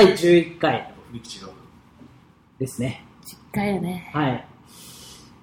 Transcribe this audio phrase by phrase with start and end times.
[0.00, 0.94] 第11回。
[2.58, 3.04] ですね。
[3.22, 4.10] 実家やね。
[4.14, 4.46] はい。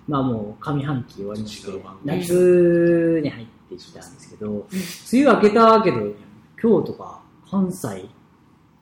[0.07, 1.71] まあもう上半期終わりまして
[2.05, 5.97] 夏に入ってきたんですけど、梅雨明けたけど、
[6.59, 8.09] 今日とか関西、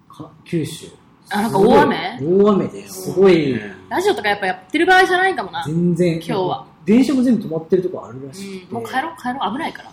[0.08, 0.88] か九州、
[1.30, 2.20] あなんか大雨？
[2.22, 5.62] 大雨ですごい、ラジオとかやっぱやってる場合じゃないかもな。
[5.66, 6.66] 全然、今日は。
[6.86, 9.92] 電車も全部止まってるとこあるらしくて、うん、もう帰ろう帰ろう危ないから。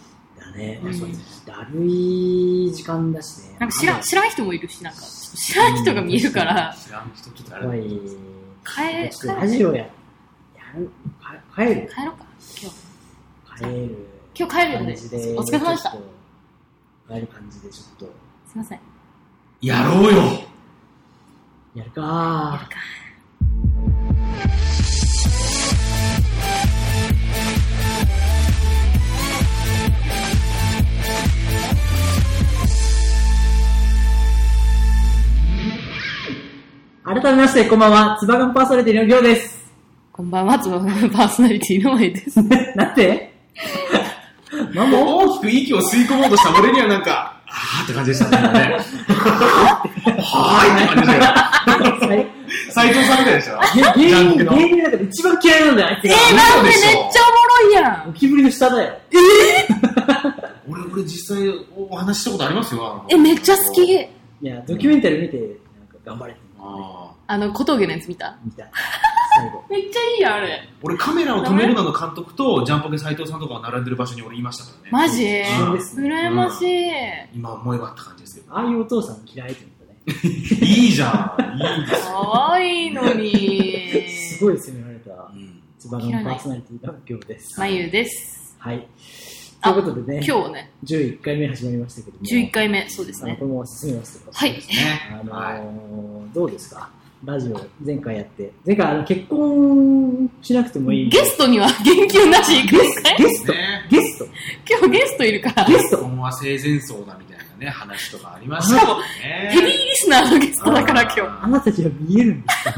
[0.53, 0.95] だね、うん。
[0.95, 1.09] そう
[1.47, 3.57] だるい時間だしね。
[3.59, 7.73] なんか知らん知らん人もいるし、なんか知らん人が見えるから、知らん人ちょっとあ。
[7.73, 7.83] れ。
[8.65, 9.89] 帰ラジオや、や
[10.77, 12.25] る、か帰る、帰ろうか、
[12.61, 13.65] 今日。
[13.65, 14.09] 帰る。
[14.35, 15.91] 今日帰るんで、感じで、お疲れ様でした。
[17.09, 18.81] 帰る感じでちょっと、いません。
[19.61, 20.23] やろうよ。
[21.75, 22.01] やるか
[22.53, 22.77] やるか。
[37.05, 38.17] 改めまして、こんばんは。
[38.21, 39.61] つばがんパーソナリティのりょうです。
[40.13, 42.39] こんばんは、つばのパーソナリティの前です。
[42.77, 43.35] なんで
[44.73, 45.19] マモ？
[45.19, 48.39] 大きく息を吸い込もうとした俺にはなんか、あーって感じでしたね。
[48.39, 48.61] 今ね。
[50.21, 52.27] はーいって感じでしたよ。
[52.71, 53.59] 斎藤さんみたいでした。
[53.99, 56.15] 芸人、ジャンプの芸人の中で一番嫌いなんだよ、あいつが。
[56.15, 57.03] えー、なんでめっちゃおも
[57.65, 58.07] ろいやん。
[58.07, 58.95] ゴキブリの下だよ。
[60.71, 62.87] 俺、俺実際お話ししたことありますよ。
[62.87, 63.93] あのえ、めっちゃ好き。。
[63.93, 64.07] い
[64.43, 65.57] や、ドキュメンタリー見て、なんか
[66.05, 67.02] 頑張れってあー
[67.33, 68.37] あの、小峠のやつ見た？
[68.45, 68.69] 見た。
[69.39, 69.65] 最後。
[69.71, 70.69] めっちゃいいやん、あれ。
[70.83, 74.89] 俺カメラを止めるなの監督とジャンポケ斎藤さんとかが並んでる場所に俺いましたからね。
[74.91, 75.43] マジ？
[75.59, 76.91] そうですね羨ましい。
[77.35, 78.45] 今思えばって感じですよ。
[78.51, 79.65] ああいうお父さん嫌いって
[80.11, 80.69] 言ったね。
[80.69, 81.43] いいじゃん。
[81.59, 84.09] いいですかわいいのに。
[84.39, 87.59] すごい責められた、うんつばがんパーソナリティの今日です。
[87.59, 88.55] まゆです。
[88.59, 88.87] はい。
[89.65, 93.47] ということでね、今日ね、11回目始まりましたけども、11回目、そうですねあのこ。
[93.47, 94.53] のまま進めますけど、はい。
[94.53, 94.61] ね。
[95.21, 96.91] あのはいーどうですか？
[97.25, 98.51] ラジオ前回やって。
[98.67, 101.09] 前回あの結婚しなくてもいい。
[101.09, 103.59] ゲストには 言及なし、今回ゲストね
[103.91, 104.25] ゲスト
[104.69, 105.65] 今日ゲストいるから。
[105.67, 109.07] ゲスト結婚は生前葬だみたいなね、話とかありまししたかもね。
[109.53, 111.21] ヘビーリスナーのゲストだから今日。
[111.43, 112.75] あなたたちは見えるんですか？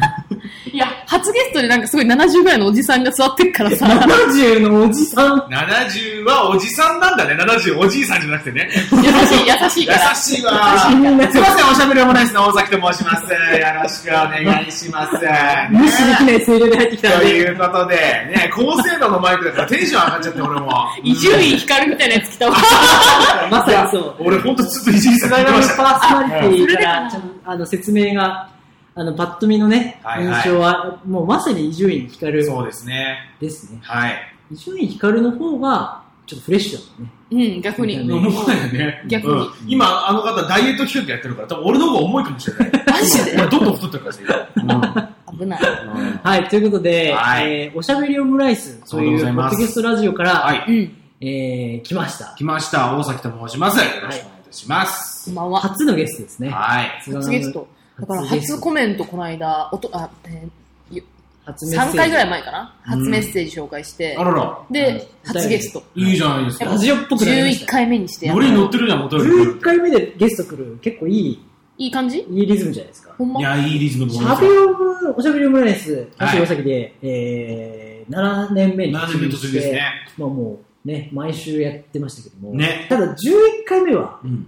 [0.73, 3.87] いや、初ゲストでなんかすごい70ぐらいのおじさんが座ってるからさ。
[3.87, 7.35] ?70 のおじさん？70はおじさんなんだね。
[7.43, 8.69] 70おじいさんじゃなくてね。
[8.73, 10.11] 優しい、優しいから。
[10.11, 10.53] 優しいわ。
[11.31, 13.33] すいません、おしゃべりおもないですの大崎と申します。
[13.33, 13.39] よ
[13.83, 14.13] ろしくお
[14.45, 15.13] 願いします。
[15.71, 17.31] 無視できない声量で入ってきたんとで。
[17.31, 20.71] いうことで、ね、高精度のマイクだからテンション上がっちゃって、俺も。
[21.03, 22.57] 伊集院光みたいなやつ来たわ。
[23.51, 24.15] まさにそう。
[24.19, 25.77] 俺ほんとずっといじりされてました。
[25.77, 27.11] パーソナリティから
[27.45, 28.51] あの説明が、
[28.97, 33.19] あの、パッと見のね、はいはい印象は、もうまさに伊集院光そうですね。
[33.41, 33.81] ですね。
[33.83, 34.15] はい。
[34.53, 37.57] 伊集院光の方が、ちょっとフレッシュだもんね。
[37.57, 38.09] うん、逆に。
[38.09, 39.03] ね。
[39.09, 42.71] 逆にうん今、あの方、ダイエット企画やってるから、多分俺の方が重いかもしれない。
[42.87, 43.33] マジで？
[43.37, 44.21] 俺、どんどん太ってるからさ、
[45.33, 45.61] 危ない。
[45.61, 50.65] 今うんはい、ということで、はいえーおしゃべりオムライスとそうでいう、ポッドキャストラジオから、はい。
[50.69, 50.97] うん。
[51.21, 52.35] えー来ました。
[52.37, 52.97] 来ました。
[52.97, 53.79] 大崎と申します。
[53.79, 55.27] よろしくお願いいたします。
[55.27, 55.61] こんばんは。
[55.61, 56.51] 初のゲストですね。
[56.51, 56.87] はい。
[57.13, 57.67] 初ゲスト。
[58.01, 61.03] だから初コメントこの間、おとあ、えー、
[61.45, 62.75] 初メッセージ3回ぐらい前かな？
[62.87, 64.59] うん初メッセージ紹介してあ、らら。
[64.71, 65.83] で、初ゲスト。
[65.95, 66.65] いいじゃないですか。
[66.67, 67.73] ラジオっぽくなりまし11た。
[67.73, 69.31] 回目にしてやっノリに乗ってるじゃん、元より。
[69.31, 71.47] 11回目でゲスト来る、結構いい、
[71.79, 72.19] いい感じ？
[72.21, 73.15] いいリズムじゃないですか。
[73.19, 73.41] ほんま？
[73.41, 74.53] いや、いいリズムしのゃべり
[75.17, 79.83] おしゃべりオムライス、はい橋大崎で、えー、7年目に7年目突入ですね。
[80.19, 83.17] まあもうね、毎週やってましたけども、ねただ11
[83.67, 84.47] 回目はうん。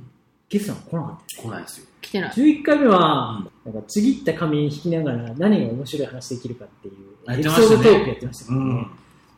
[0.48, 1.42] ゲストが来なかった。
[1.42, 1.86] 来ないですよ。
[2.00, 2.30] 来てない。
[2.30, 8.90] 11回目はうん、なんかちぎった紙引きながら何が面白い話できるかっていうエピソードトークやってましたけどねうん。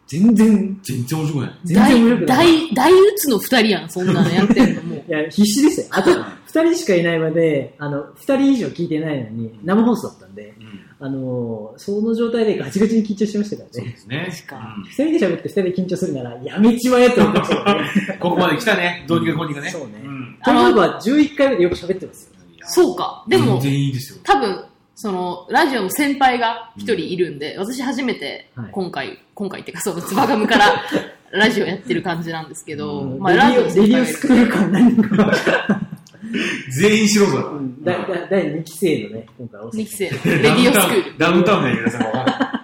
[0.09, 1.59] 全然、全然面白くない。
[1.65, 2.69] 全然面白くない。
[2.71, 4.99] 大、大打つの二人やん、そんなのやってんのもう。
[5.07, 5.89] いや、必死でしたよ。
[5.93, 6.11] あと、
[6.47, 10.81] 二人しかいないまで、あの、二人以上聞いてないのに、生放送だったんで、うん。
[11.01, 13.73] あのーその状態でガチガチに緊張してましたからね。
[13.73, 14.29] そうですね。
[14.31, 18.19] 確かうん二人で喋って二人で緊張するなら、やめちまえと思ってましたね。
[18.19, 19.05] ここまで来たね。
[19.07, 19.71] どうにかこうにかね。
[19.71, 22.39] そうねうことは、11回目でよく喋ってますよ。
[22.63, 23.25] そうか。
[23.29, 24.19] でも全、然いいですよ。
[24.25, 24.65] 多分、
[25.01, 30.75] その、ラジオの先輩が一人いるんで、私初めてはい今回、今回っていうか、その、つばガムから
[31.31, 35.81] ラジオやってる感じなんですけど、うんまあ、レディオ、ラジオのレディオ先輩がいるスクール感何か。
[36.81, 40.13] 全員素人だかうんだだ第2期生のね、今回大2阪期生、ら。
[40.35, 41.19] レディオスクール。
[41.19, 42.58] ダウンタウン。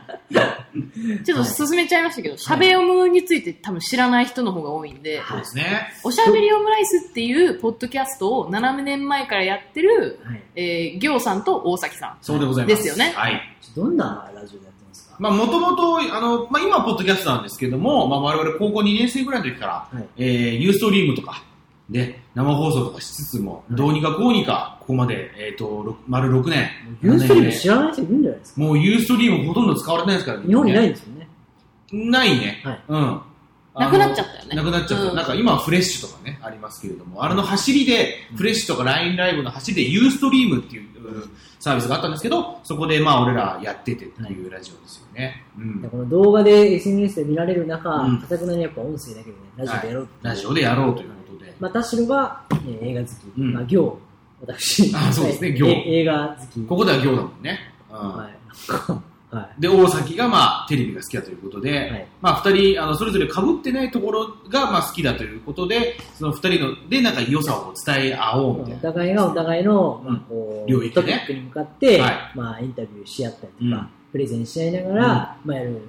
[1.24, 5.92] ちょっと進めちゃいましたけど、しゃべオムについて多分知らない人の方が多いんで、そうですね。
[6.04, 10.42] おしゃべりオムライスっていうポッドキャストを7年前からやってる、はい。
[10.54, 12.76] えー、ギョウさんと大崎さそうでございます。
[12.76, 13.40] ですよねはい。
[13.74, 15.16] どんなラジオでやってますか？
[15.18, 20.08] まあ、もともと、あの、まあ、今はポッドキャストなんですけども、まあ、我々高校2年生ぐらいの時から、はい。
[20.16, 21.42] えー、ユーストリームとか、
[21.90, 26.68] で、生放送とかしつつも、はいどうにかこうにか、ここまで、えっ、と、ろ丸6年。
[27.02, 30.46] ユーストリーム知らない人いるんじゃないですかもうユーストリームほとんど使われてないですからね。
[30.46, 31.28] 日本にないんですよね。
[31.92, 32.60] ないね。
[32.64, 33.20] はいうん。
[33.74, 35.10] なくなっちゃったよねなくなっちゃった。
[35.10, 45.44] うんなんか今はフレッシュとかね、ありますけれども、あれの走りで、フレッシュとか LINE ライブの走りでユーストリームっていううんサービスがあったんですけど、そこでまあ俺らやっててっていうラジオですよね。
[45.58, 51.54] うんこの動画で SNS で見られる中、うんかたくなにやっぱ音声だけでね、ラジオでやろうっていうラジオでやろうということで。
[51.60, 53.52] まあ、田代が、えー映画好き、うん。
[53.54, 53.98] まあ、行、
[54.40, 55.50] 私、あそうですね。
[55.50, 55.58] はい。
[55.58, 55.66] 行。
[55.68, 56.66] え映画好き。
[56.66, 57.58] ここでは行だもんね。
[57.90, 57.96] うん。
[57.96, 58.36] はい。
[59.34, 59.60] はい。
[59.60, 62.06] で、大崎がまあテレビが好きだということで、はい。
[62.20, 68.78] まあ二人、あの、それぞれ被ってないところがまあ好きだということで、その二人のでなんか良さを伝え合おうみたいな。
[68.78, 71.12] お互いがお互いの、まあ、こう、領域でね。
[71.12, 72.32] トピックに向かって、はい。
[72.36, 73.88] まあ、インタビューし合ったりとか、うん。
[74.12, 75.82] プレゼンし合いながら、まあ、やる、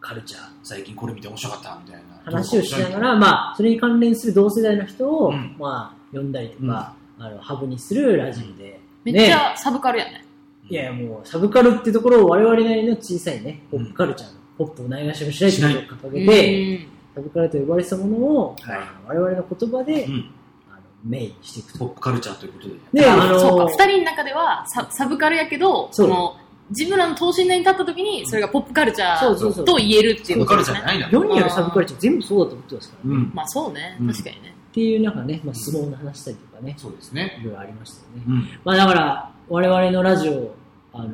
[0.00, 2.20] カルチャー、最近これ見て面白かったみたいな。
[2.24, 5.56] 話をしながら、まあ、それに関連する同世代の人を、うん。
[5.58, 9.32] まあ、呼んだりとか、あの、ハブにするラジオで、めっちね。
[9.32, 10.24] ゃサブカルやね。
[10.68, 15.84] いやいやもう、サブカルってところを我々なりの小さいね、ポップカルチャーの、ポップをないがしろにしないとい。
[15.84, 16.86] うことを掲げて、うん。
[17.14, 18.78] サブカルと呼ばれてたものを、はい。
[19.08, 20.30] 我々の言葉で、うん。
[20.70, 21.78] あのメインにしていくと。
[21.80, 22.74] ポップカルチャーということで。
[23.02, 26.36] で、あのそうか、二人の中ではササブカルやけど、その、
[26.70, 30.74] 自分らの等身大に立った時に、それがポップカルチャーと言えるっていうポップカルチことですね。
[30.74, 33.16] ャーじゃないんだ世にあるサブカルチャー全部そうだと思ってますからね。
[33.16, 33.32] うん。
[33.34, 34.54] まあそうねうん、確かにね。
[34.70, 37.38] っていうなんかね、まあ、相撲の話したりとかね、そうですね。
[37.40, 38.22] いろいろありましたよね。
[38.28, 38.48] うん。
[38.64, 40.54] まあだから、我々のラジオ、
[40.92, 41.08] あの、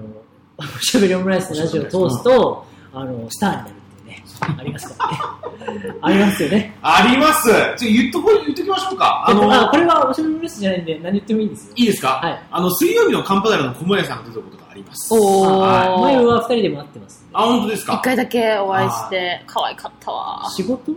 [0.58, 4.24] おしゃべりオムライスのラジオを通すと、あの、スターになるっていうね、
[4.58, 5.92] ありますからね。
[6.02, 6.76] ありますよね。
[6.82, 9.24] ありますじゃあ言っとこ、言っときましょうか。
[9.26, 11.72] あの、あこれはおしゃべりオムライスじゃないんで、何言ってもいいんですよ。
[11.76, 12.20] いいですか？
[12.22, 12.42] はい。
[12.50, 15.12] あの、水曜日のカンパダラの小森屋さんが出たことがあります。
[15.12, 16.24] おはい前ー。
[16.24, 20.48] は二人でも会ってますあ、本当です一か回だけお会いして、可愛かったわ。
[20.50, 20.92] 仕事？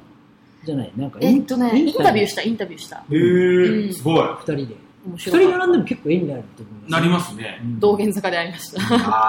[0.65, 2.27] じゃない、なんかえっとね、インタビュー？
[2.27, 2.97] しした、インタビューした。
[2.97, 4.27] へー、うんすごい。
[4.41, 4.75] 二人で。
[5.05, 5.47] 面二白かった。
[5.49, 6.91] 人並んでも結構絵になると思います。
[6.91, 7.59] なりますね。
[7.63, 8.81] うん道玄坂で会いました。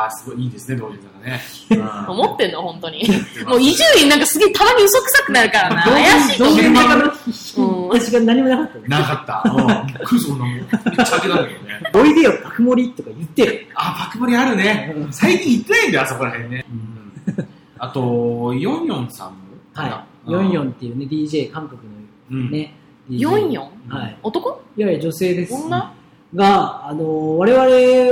[0.04, 1.40] あー、すごいいいですね、道玄坂ね。
[2.06, 3.02] う ん思ってんの本当に。
[3.46, 5.82] もう伊集院なんかすげえたまに嘘くさくなるからな。
[5.84, 6.56] 怪しいと道。
[6.56, 8.84] 玄坂のうん私が何もなかったね。
[8.88, 9.50] なかった。
[9.50, 9.86] うん。
[9.86, 10.54] びっくりそんなもん。
[10.54, 11.80] めっちゃ開けたんだけどね。
[11.94, 13.52] おいでよ、爆盛りとか言ってよ。
[13.74, 15.12] あ、バクバリあるねうん。
[15.12, 16.64] 最近行ってないんだよ、あそこら辺ね。
[17.78, 19.36] あと、ヨンヨンさんも。
[19.74, 20.30] はい。
[20.30, 21.80] 44っていうね、DJ、韓国
[22.30, 22.44] うん。
[22.46, 22.74] のね、
[23.18, 24.16] ヨンヨンはい。
[24.22, 24.62] 男？
[24.76, 25.54] いやいや、女性です。
[25.54, 25.94] 女？
[26.34, 27.52] が、あの、我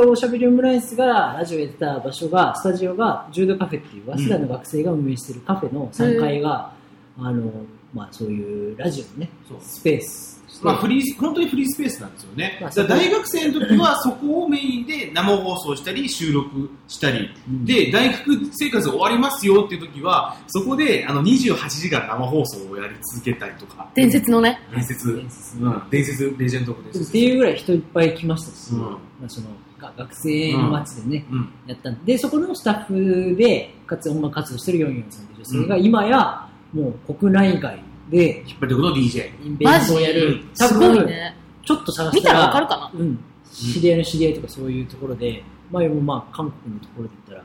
[0.00, 6.73] 々おしゃべりオムライスがラジオやってた場所が、スタジオが、ジュードカフェっていう、早稲田の学生が運営してるカフェの3階が、
[7.17, 7.50] あの、
[7.95, 9.31] まあそういうラジオのね、
[9.61, 12.59] スペースまあ、フリー、本当にフリースペースなんですよね。
[12.61, 17.65] まあ大学生の時はそこをメインで生放送したり収録したり、うん。
[17.65, 24.61] で、大学生活終わりますよっていう時は、そこであの28時間生放送をやり続けたりとか、伝説のね。
[24.73, 26.73] 伝説、伝説うん、伝説、レジェンド。
[26.73, 26.77] っ
[27.11, 28.81] ていうぐらい人いっぱい来ましたし、うん。
[28.81, 31.53] まあ、そのが学生の街でね、うん。
[31.67, 39.45] やったんで、そこのスタッフで、かつ音楽活動してるヨンヨンさんという女性が、今や、もう国内外で、引っ張っていくの DJ。
[39.45, 40.37] インベントをやる。
[40.37, 41.37] マジ、多すごい分、ね。
[41.65, 42.91] ちょっと探したら、かるかな？
[42.95, 43.19] うん。
[43.53, 47.45] 知り合いの知り合いとかそういうところで、前もまあ、韓国のところで言った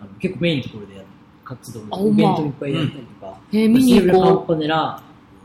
[0.00, 1.06] あの結構メインのところでやる
[1.44, 5.02] 活動イベントいっぱいやったりとか、えー、見に行こパネラ、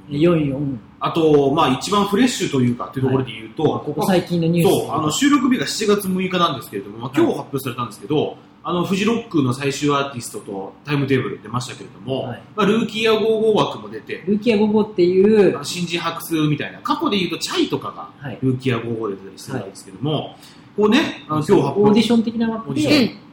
[0.09, 4.71] 44、あと、まあ一番フレッシュというかっていうところで言うと、ここ最近のニュース。
[4.71, 8.37] そう、あの収録日が7月6日なんですけれども、まあ、今日発表されたんですけど、
[8.69, 20.35] あのフジロックの最終アーティストとタイムテーブル出ましたけれども、はいまあ、ルーキーや55枠も出て、ルーキアゴゴっていうあの、新人白数みたいな、過去で言うとチャイとかがはい、ルーキーや55で出たりしてたんですけども、
[20.75, 22.81] こうね、あの今日発表オーディション的な枠で、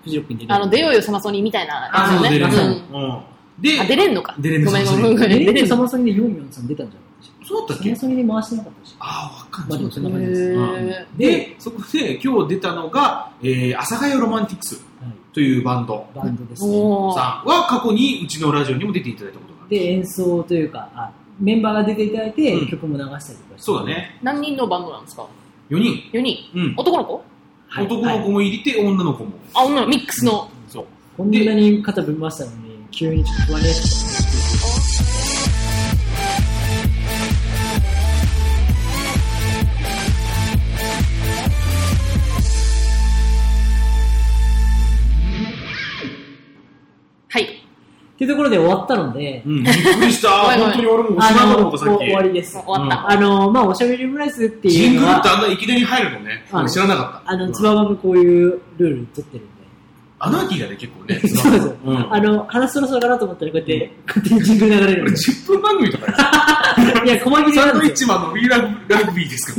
[0.04, 0.46] フジロックに出う。
[0.46, 2.76] てあの、出ようよサマソニーみたいなあ、そう、やつよね。
[2.78, 2.82] 出れる。
[2.92, 3.22] うんうん。
[3.58, 4.36] で、あ、出れんのか。
[4.38, 5.30] 出れんのごめんごめんそうごめん。
[5.46, 7.96] 出れんのサマソニで44さん出たんじゃなかったでしょそうだったっけ？
[7.96, 10.40] サマソニで回してなかったでしょああ、わかんまあでもそんなへ感じです。
[10.52, 15.13] ーで、そこで今日出たのが、えー、阿佐ヶ谷ロマンティクスはい。
[15.34, 16.72] というバンドバンドですね。
[17.14, 19.70] さんは過去にうちのラジオにも出ていただいたことがある。
[19.70, 21.10] で、演奏というか、あ
[21.40, 23.62] メンバーが出ていただいて、うん曲も流したりとかして。
[23.62, 23.84] そうだ。
[23.86, 24.18] ね。
[24.22, 25.26] 何人のバンドなんですか
[25.70, 26.10] ？4人。
[26.12, 26.36] ?4 人。
[26.54, 26.74] うん。
[26.76, 27.24] 男の子？
[27.66, 29.32] はい、男の子も入れて、女の子も。
[29.54, 30.48] あ、女のミックスの。
[30.68, 30.86] そう。
[31.16, 34.33] こんなに肩ぶん回したのに、急にちょっと不安になっちゃった。
[48.14, 49.64] っていうところで終わったので、うん。
[49.64, 50.28] びっくりした。
[50.54, 52.12] 本当に俺もおしまいだと思もうった、さっき終。
[52.12, 52.52] わりです。
[52.52, 53.10] 終わった。
[53.10, 56.44] あの、まあ、おしゃべりオムライスってジングルってあんないきなり入るのね。
[56.52, 57.32] あ知らなかった。
[57.32, 59.54] あの、うんつばばもこういうルール取ってるんで、
[60.20, 61.20] アナーキーだね、結構ね。
[61.28, 61.76] そう。
[62.10, 65.30] あの、話そろそろかなと思ったら、こうやって、勝手にジングル流れるこれんです。
[65.32, 66.06] 10分番組とか
[67.04, 67.92] いや、細切りサンドイッ。
[67.92, 69.54] チマンのフリーラグラグビーです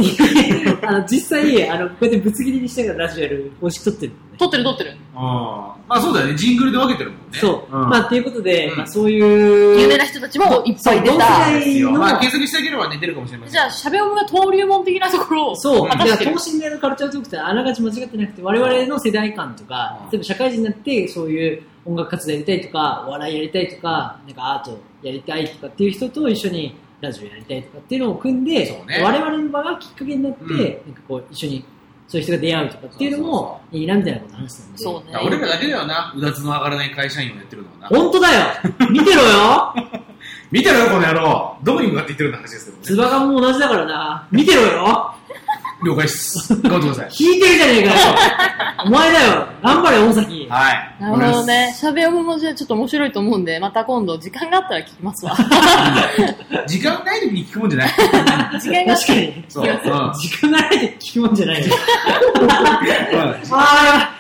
[0.82, 4.35] かあの、実際、あの、こうやってぶつ切りにしながらラジオやる方式取ってるんでね。
[4.38, 4.98] 撮ってる撮ってる。
[5.16, 5.76] ああ。
[5.88, 7.40] まあそうだよね、ジングルで分けてるもんね。
[7.40, 7.78] そう。
[7.78, 9.80] んまあ、っていうことで、うんまあ、そういう。
[9.80, 11.28] 有名な人たちもいっぱい出そうた。
[11.28, 13.54] 同世代のまあ検索してあげればね、出るかもしれません。
[13.54, 15.90] じゃあ、しゃべおむが登竜門的なところをそう。
[15.90, 16.26] だから、等。
[16.32, 31.66] 身大のカルチャートークってあながち間違ってなくて、我々の世代間とかうん、例えば社会人になって、そういう音楽活動やりたいとか、お笑いやりたいとか、なんかアートやりたいとかっていう人と一緒にラジオやりたいとかっていうのを組んで、そうね我々の場がきっかけになって、うんなんかこう、一緒に
[32.08, 34.78] そういう人が出会うとかっていうのもいいなみたいなこと話したんで。
[34.78, 37.98] そうね俺らだけだよな、うだつの上がらない会社員をやってるのはな。
[37.98, 38.42] 本当だよ
[38.92, 39.74] 見てろよ
[40.52, 42.84] 見てろよ、この野郎どこに向かって言ってるんだ話ですけどね。
[42.84, 44.28] つばがも同じだからな。
[44.32, 45.14] 見てろよ
[45.84, 46.56] 了解です。
[46.62, 47.10] 頑張ってください。
[47.10, 47.96] 聞いてるじゃねえかよ
[48.86, 51.04] お前だよ頑張れ、大崎はい。
[51.04, 51.76] なるほどね。
[51.78, 55.36] しゃべおむもじゃあちょっと面白いと思うんで、また今度時間があったら聞きますわ。
[56.68, 57.90] 時間ない時に聞くもんじゃない。
[58.60, 58.86] 時間に。
[58.86, 58.96] うん
[59.50, 61.66] 時間がないって聞くもんじゃない
[62.48, 62.80] あ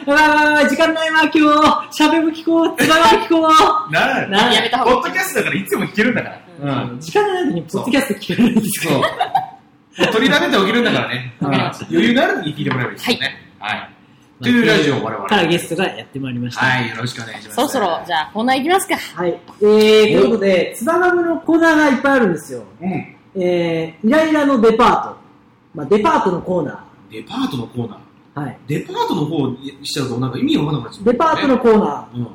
[0.05, 2.03] ー、やばいやばいやばい時間ないわ、今日。
[2.03, 3.47] 喋る聞こう、つばが聞こ
[3.89, 3.91] う。
[3.91, 5.13] ならなやめたポ方がいい。
[5.13, 6.29] ッドキャストだからいつでも聞けるんだか
[6.61, 6.83] ら。
[6.83, 6.99] うん。
[6.99, 8.87] 時間がない時にポッドキャスト聞けないんです
[9.95, 11.33] 取りだめて起きるんだからね。
[11.39, 13.35] 余裕のある時に聞いてもらえばいいですよね。
[13.59, 13.95] はい。
[14.43, 15.29] というラジオを我々。
[15.29, 16.65] からゲストがやってまいりました。
[16.65, 17.55] はい、よろしくお願いします。
[17.55, 18.97] そろそろ、じゃあコーナー行きますか。
[18.97, 19.29] はい。
[19.29, 22.63] えー、ということで、つばガムのコーナーがいっぱいあるんですよ。
[22.81, 23.15] うん。
[23.41, 25.17] えー、イライラのデパート。
[25.73, 28.41] まあ、デパートのコーナデパートのコーナー。
[28.41, 28.45] ー。
[28.45, 28.57] はい。
[28.67, 31.87] デパートの方にしちゃうとなんか意味わかんなくなっちゃう、デパートのコーナー。
[31.87, 32.25] あうん。
[32.25, 32.31] と、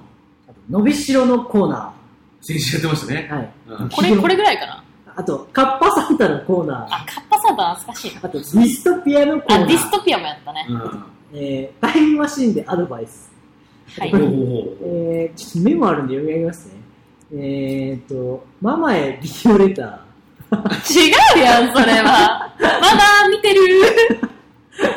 [0.71, 1.93] 伸びしろのコーナ
[2.41, 3.35] 先週やってましたねー。。
[3.37, 3.53] はい。
[3.83, 3.89] うん。
[3.91, 4.85] これ、これぐらいかな。
[5.17, 6.85] あと、カッパサンタのコーナー。
[6.87, 8.21] あ、カッパサンタ懐かしいな。
[8.23, 9.67] あと、ディストピアのコーナあ、ー。
[9.69, 10.67] ディストピアもやったね。
[10.69, 11.05] うん。
[11.33, 13.31] えー、タイムマシンでアドバイス。
[13.99, 16.75] はいえー、ちょっとメモあるんで読み上げますね。
[17.33, 20.11] えーと、ママへビデオレター。
[20.93, 22.53] 違うやん、それは。
[22.61, 22.69] マ
[23.25, 23.63] マ、見てる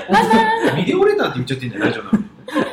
[0.10, 2.26] ママビデオレターって言っちゃってんじゃん、ラジオなのに。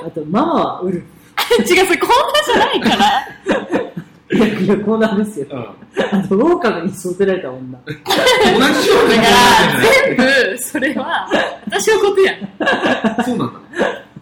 [0.06, 0.98] あと、ママはウル
[1.60, 1.98] 違う、それコーナー
[2.44, 3.80] じゃないから。
[4.30, 4.36] フ。
[4.36, 5.46] いや、いや、コーナーですよ。
[5.50, 6.18] うん。
[6.18, 7.78] あと、狼に育てられた女。
[7.84, 11.28] 同じようなだから、全部、それは、
[11.66, 13.24] 私のことやん。
[13.24, 13.60] そうなんだ。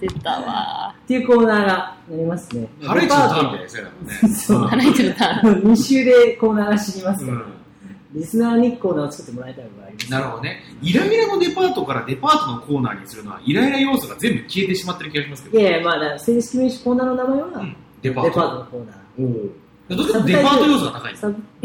[0.01, 0.95] 出たわ。
[1.05, 2.69] っていうコーナーがありますね。
[2.83, 4.37] ハライチのターンみたいなやつやだもんね。
[4.37, 5.43] そう腹いてるな。
[5.43, 7.53] 2週でコーナーが知りますから、うん。
[8.15, 10.11] リスナーにコーナーを作ってもらいたいのがあります。
[10.11, 10.63] なるほどね。
[10.83, 15.59] イライラのデパートからデパートのコーナーにするのは、イライラ要素が全部消えてしまってる気がしますけど。
[15.59, 18.41] いやいや、まあ、正式名称コーナーの名前は、うんデデパーパート。
[18.41, 19.68] トのコーナー。
[19.97, 21.17] どっちかというとデパート要素が高い。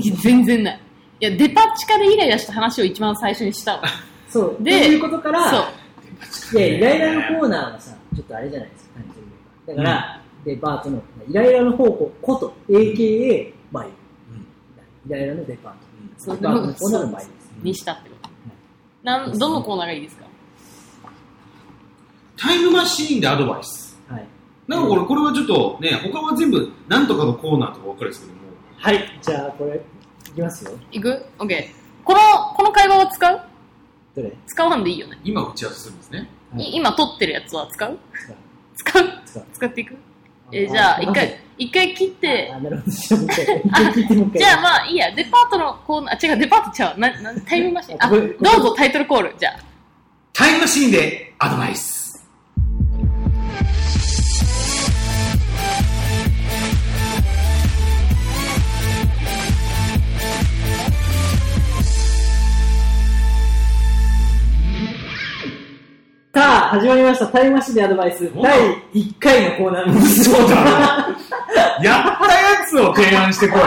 [0.02, 0.80] 全然ない。
[1.20, 3.84] いや、デパ地下でイライラした話を一番最初にしたわ。
[4.30, 4.64] そう。
[4.64, 5.58] でということから、そ
[6.56, 6.60] う。
[6.60, 9.24] いや、イライラのコーナーはさ、ちょっとあれじゃないですか、何とい
[9.74, 9.84] うか。
[9.84, 13.90] だから、デパートの、イライラの方向こと、AKA、マイ
[15.08, 15.78] イライラのデパート。
[16.18, 17.34] そうデパートのコーナーのマイです。
[17.62, 18.30] にしたってこと。
[19.04, 20.24] なん、どのコーナーがいいですか？
[22.38, 23.83] タイムマシーンでアドバイス。
[24.74, 24.82] はい。
[24.82, 28.40] なんかこれ、これはちょっとね、他は全部、なんとかのコーナーとかばっかりですけども。
[28.78, 29.82] はい、じゃあ、これ、
[30.30, 30.72] いきますよ。
[30.92, 31.26] いく？
[31.40, 32.04] オッケー。
[32.04, 32.20] この、
[32.56, 33.42] この会話は使う？
[34.16, 34.34] どれ？
[34.46, 35.20] 使わんでいいよね。
[35.24, 36.30] 今打ち合わせするんですね。
[36.52, 37.98] はいい今撮ってるやつは使う？
[38.76, 39.04] 使使う？
[39.04, 39.96] う使う使っていく？
[40.52, 42.92] えーじゃあ、一回、一回切って、あ、なるほど。
[42.92, 47.00] じゃあ、まあいいや、デパートのコーナー、違う、デパートちゃう。
[47.00, 47.98] な、な、タイムマシン。
[48.00, 49.60] あ、どうぞタイトルコール、じゃあ。
[50.34, 52.03] タイムマシーンでアドバイス。
[66.84, 67.28] 始まりました。
[67.28, 68.60] タイムマシンでアドバイス、お第
[68.94, 70.24] 1回のコーナーです。
[70.26, 73.62] そうだやったやつを提案してこい。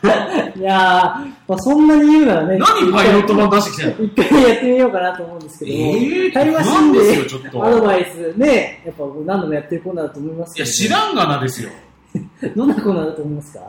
[0.58, 11.70] いやー、まあ、そんなに言うならね、何パイロット版出してきたの一回やってみようかなと思うんですけども、えータイムマシンですよでちょっとアドバイスね、やっぱ何度もやってるコーナーだと思いますいや、けど、知らんがなですよ。
[12.56, 13.60] どんなコーナーだと思いますか？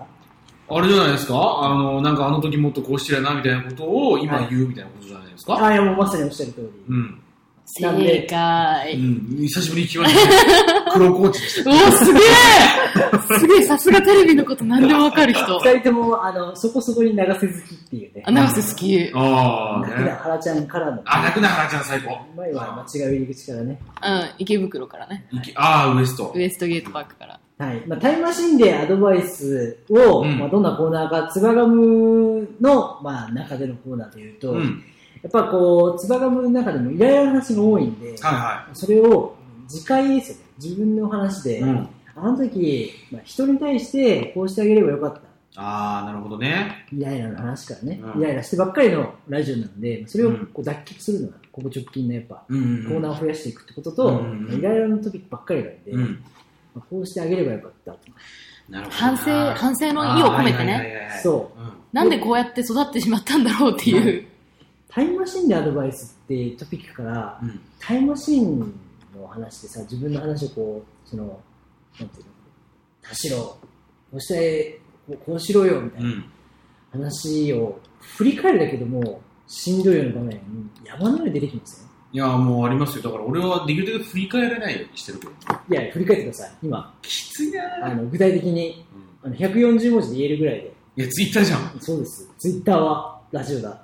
[0.71, 1.33] あれじゃないですか？
[1.61, 6.95] あの、なんかあの時もっとこうしてやなみたいなことを今言うみたいなことじゃないですか、あ、いや、もうまさにおっしゃる通り。
[6.95, 7.19] うん。
[7.81, 8.21] なんで？
[8.21, 8.95] 正解。
[8.95, 9.37] うん。
[9.41, 10.91] 久しぶりに聞きましたね。
[10.93, 11.69] 黒コーチでした。
[11.69, 12.23] おー、すげえ
[13.39, 15.59] すげえ、さすがテレビのこと何でもわかる人。
[15.59, 18.23] 二人とも、あの、そこそこに長瀬好きっていうね。
[18.25, 19.11] あ、長瀬好き。
[19.13, 20.11] ああ、泣くな、ね。
[20.11, 21.01] 原ちゃんからの。
[21.05, 22.17] あ、泣くな、原ちゃん最高。
[22.35, 23.79] 前は間違い入り口からね。
[24.03, 25.27] うん、池袋からね。
[25.55, 26.41] ああ、ウエストウ。
[26.41, 27.39] エストゲートパークから。
[27.65, 27.83] はい。
[27.85, 34.83] まあ、タイムマシンでアドバイスを、うんまあ、どんなコーナーか、ツバガムの、まあ、中でのコーナーというと、うん。
[35.21, 39.35] やっぱこう、ツバガムの中でもイライラの話が多いんで、はいはそれを
[39.67, 40.43] 次回ですよね。
[40.61, 41.61] 自分の話で、い。
[41.61, 41.89] うん。
[42.15, 45.21] あの時、まあ、人に対してこうしてあげればよかった。
[45.61, 46.85] ああ、なるほどね。
[46.93, 56.23] イライラの話からね、うんイライラしてばっかりのラジオなんで、それをうんこう脱却するのが、ここ直近のやっぱ、うんコーナーを増やしていくってことと、うんまあイライラのトピックばっかりなんで、うん。
[56.75, 57.99] まあ、こうしてあげればよかったと。
[58.69, 59.17] なるほどな。
[59.17, 61.59] 反省反省の意を込めてねあーはいはいはいはいそう。
[61.59, 61.71] うん。
[61.91, 64.28] なんでこうやって育ってしまったんだろうっていう。
[64.89, 68.59] タイムマシンでアドバイスってトピックから、うんタイムマシン
[69.15, 71.39] の話でさ、自分の話をこう、その、
[71.99, 72.31] なんていうの、
[73.03, 73.57] 走ろう、こ
[74.13, 76.25] うして、こうこうしろよみたいうなん
[76.91, 80.41] 話を振り返るだけでも、しんどいような場面、
[80.83, 81.89] 山のように出てきますよ。
[82.11, 83.03] いや、もうありますよ。
[83.03, 85.31] だから俺はできるだけ振り返らないようにしてるけど。
[85.31, 86.51] いや、振り返ってください。
[86.63, 88.85] 今、きついなあの具体的に
[89.23, 90.73] うんあの140文字で言えるぐらいで。
[90.97, 91.79] いや、ツイッターじゃん。
[91.79, 92.29] そうです。
[92.37, 93.81] ツイッターはラジオだ。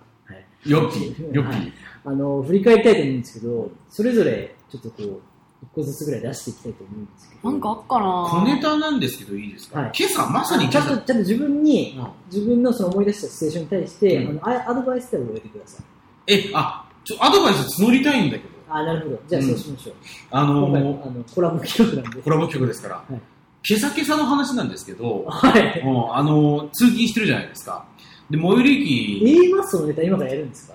[0.65, 0.71] はい。
[0.71, 1.73] よっぴー、よっぴはーい。
[2.05, 5.21] あの、振り返りたいと思うんですけど、それぞれちょっとこう、
[5.63, 7.51] 一個ずつぐらい出していきたいと思うんですけど。
[7.51, 10.89] なんかあっかな小ネタなんですけどいいですか、はい今朝、まさに今朝。
[10.89, 15.85] ちゃんと、ちゃんと自分に、うん自分のその思い出したシチュエーションに対して、うんあのあアドバイスで覚えてください。
[16.27, 18.49] え、あ、ちょ、アドバイス募りたいんだけど。
[18.69, 19.19] あ、なるほど。
[19.27, 19.95] じゃあそうしましょう。
[20.31, 22.21] あの今回ーあのコラボ企画なんで。
[22.21, 23.19] コラボ企画ですから、い
[23.67, 25.83] 今朝今朝の話なんですけど、はい。
[25.83, 27.85] もうあのー通勤してるじゃないですか。
[28.29, 30.67] で、最寄り駅、A マッソのネタ今からやるんです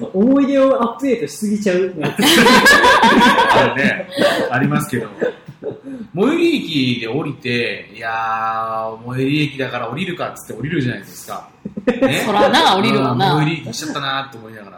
[0.00, 0.08] か？
[0.12, 1.94] 思い出をアップデートしすぎちゃう。
[2.00, 4.08] あるね、
[4.50, 5.08] ありますけど、
[6.14, 11.48] 最寄り駅で降りて、いやー、最寄り駅だから降りるかっつって降りるじゃないですか。
[11.86, 12.24] ね？
[12.26, 13.38] そらな、降りるわうんな。
[13.38, 14.73] 最寄り駅しちゃったなと思いながら、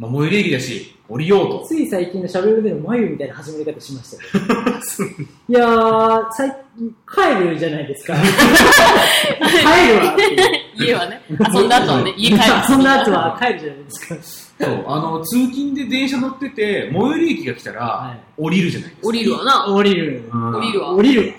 [0.00, 1.66] まあ、最寄り駅だし、降りようと。
[1.66, 5.10] つい最近のしゃべるでの眉みたいな始まり方しましたよ。
[5.46, 8.14] いやー、最帰るじゃないですか。
[8.16, 10.86] 帰るわっていう。
[10.86, 11.20] 家はね。
[11.28, 12.40] 遊んだ後はね、 家帰る。
[12.66, 14.64] そんな後は帰るじゃないですか。
[14.64, 19.08] そう、あの、通勤で電車乗ってて、最寄り駅が来たら、はい降りるじゃないですか。
[19.08, 19.66] 降りるわな。
[19.68, 20.22] 降りる。
[20.32, 21.34] うん降りるわ降りるわ。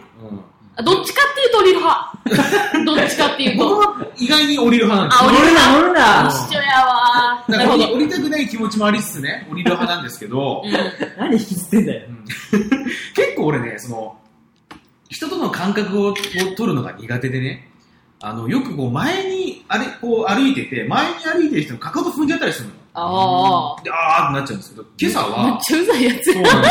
[0.77, 2.11] どっちかっていうと降りる派。
[2.85, 3.69] どっちかっていうと。
[3.69, 6.29] 僕は意外に降りる派なんあ降りる乗るな、乗るな。
[6.49, 7.51] 一緒やわー。
[7.51, 7.57] ですよ。
[7.57, 7.93] なるほど。
[7.93, 10.71] 降りたくない気持ちもありつつね、降りる派なんですけど、うん
[11.17, 12.07] 何引きずってんだよ。
[13.15, 14.17] 結構俺ね、その、
[15.09, 17.69] 人との感覚をを取るのが苦手でね、
[18.21, 22.81] あの、よくこう前に、あれ、こう歩いてて、前に歩いてる人のかかと踏んじゃったりするのよ。
[22.93, 23.82] ああ。
[23.84, 26.69] で、あーってなっちゃうんですけど、今朝めっは、ちゃうざいやつそうなんで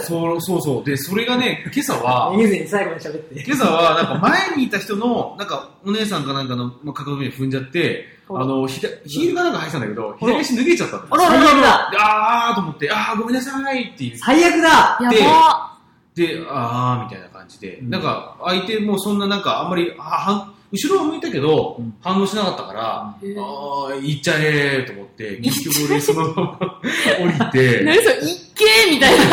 [0.00, 0.40] すよ。
[0.40, 0.84] そうそう。
[0.84, 3.44] で、それがね、今朝は、めげずに最後まで喋って。
[3.46, 11.14] 今朝は、なんか前にいた人の、なんかお姉さんかなんかの、まあ、かかとに踏んじゃって、あの、ひだヒールがなんか入ってたんだけど、左足脱げちゃったんだよ。
[11.14, 14.98] あら最悪だであーと思って、あーごめんなさいって言って、最悪だ。
[15.02, 15.78] やでば。
[16.14, 17.90] で、あーみたいな感じで、うん。
[17.90, 26.80] なんか相手もそんななんかあんまり、はは後ろを向いたけど、うん反応しなかったから、あー行っちゃえーと思って、結局俺そのまま
[27.20, 29.24] 降りて、 何それ、いっけーみたいな。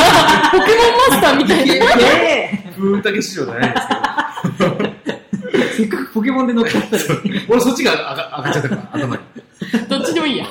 [0.52, 1.86] ポケモンマスターみたいな。
[2.02, 3.88] えふーんたけ師匠じゃないです
[4.58, 7.42] けど、ー せっかくポケモンで乗っかったのに。
[7.50, 9.22] 俺そっちが上が上がっちゃったから、頭に。
[9.90, 10.46] どっちでもいいや。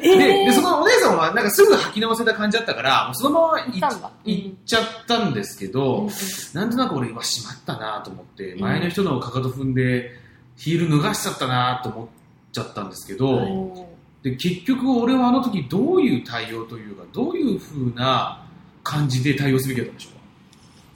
[0.00, 3.80] で、で、そのお姉さんはなんかすぐ吐き直せた感じだったから、もうそのまま行
[4.24, 6.10] 行っっちゃったんですけど、うん
[6.54, 8.60] なんとなく俺はしまったなと思って、うん。
[8.60, 10.12] 前の人のかかと踏んで、
[10.56, 12.06] ヒール脱がしちゃったなと思っ
[12.52, 13.88] ちゃったんですけど、お
[14.22, 18.46] で結局俺はあの時どういう対応というか、どういう風な
[18.82, 20.20] 感じで対応すべきだったんでしょうか？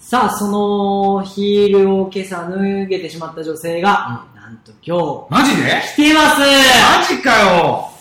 [0.00, 5.80] さあ、そのヒールを今朝脱げてしまった女性が、なんと今マジで？
[5.80, 6.40] 日、来てます。
[6.40, 7.97] マジかよ、ー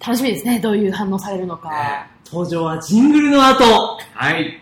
[0.00, 1.68] 楽しみですね、どういう反応されるのか。
[1.68, 3.64] ね登場はジングルの後。
[4.14, 4.58] はい。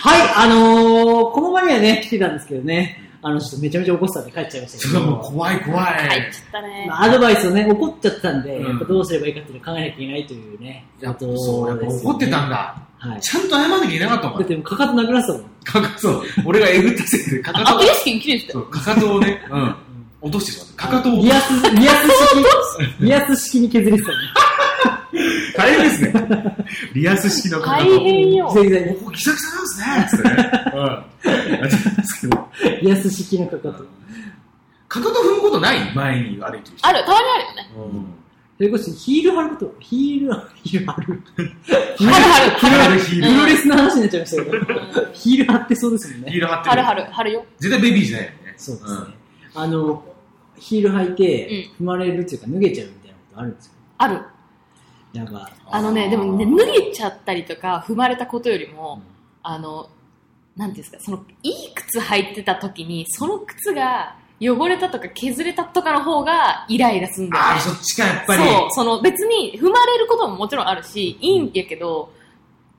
[0.00, 5.84] はい、あのー、この場にはね、来てたんですけどね、あの、ちょっとめちゃめちゃ怒ってたんで帰っちゃいましたけど怖い怖い。
[5.84, 6.86] 入っちゃったね。
[6.88, 12.80] まあアドバイスをね、怒っちゃったんで、うんやっぱどうすればいいかっていうのを考えなきゃいけないというね、やっとそう、やっぱ怒ってたんだ。
[12.98, 13.20] はい。
[13.20, 14.48] ちゃんと謝らなきゃいけなかったもんだっ。
[14.48, 15.42] てかかと殴らせたもん。
[15.64, 18.60] かかそう、俺がえぐったせいで、かかとあ、アキレス腱切れてたよ。
[18.60, 19.76] そう、かかとをね、うん、
[20.20, 20.86] 落としてしまった。
[20.86, 22.44] かかとをリアス、リアス式、
[23.00, 24.14] リアス式に削りてたね。
[25.56, 26.56] 大変ですね。
[26.94, 27.84] リアス式のかかと。
[27.84, 28.50] 大変よ。
[28.54, 30.26] 全然ここ、ギザギザなんですね。
[32.10, 32.38] つってね。
[32.72, 32.86] うん。
[32.86, 33.84] リアス式のかかと。
[34.88, 36.86] かかと踏むことない前に歩いてる人。
[36.86, 37.70] ある、たまにあるよね。
[37.76, 38.06] うん。
[38.56, 41.22] それこそヒール貼ること、ヒール、ヒール貼る。
[41.36, 41.48] ある
[42.82, 42.98] ある。
[43.00, 43.38] ヒール、ヒープル。
[43.38, 44.66] ロレスの話になっちゃいましたけど、うん
[45.12, 46.30] ヒール貼ってそうですもんね。
[46.30, 47.44] ヒール貼って貼る貼る、貼るよ。
[47.58, 48.54] 絶対ベビーじゃないよね。
[48.56, 49.06] そうですね。
[49.54, 50.04] あの、
[50.58, 53.72] ヒール履いて、踏まれるっていうか脱げちゃうみたいなことあるんですよ。
[53.98, 54.22] ある。
[55.16, 59.02] なんか、あのね、でもね、脱げちゃったりとか、踏まれたことよりも、
[59.42, 59.88] あの、
[60.56, 67.60] なんていうんですか、その、いい靴履いてた時に、その靴が汚れたとか削れたとかの方がイライラするんだよねああ、。
[67.60, 68.42] そっちか、やっぱり。
[68.42, 72.12] そう、その別に踏まれることももちろんあるし、いいんやけど、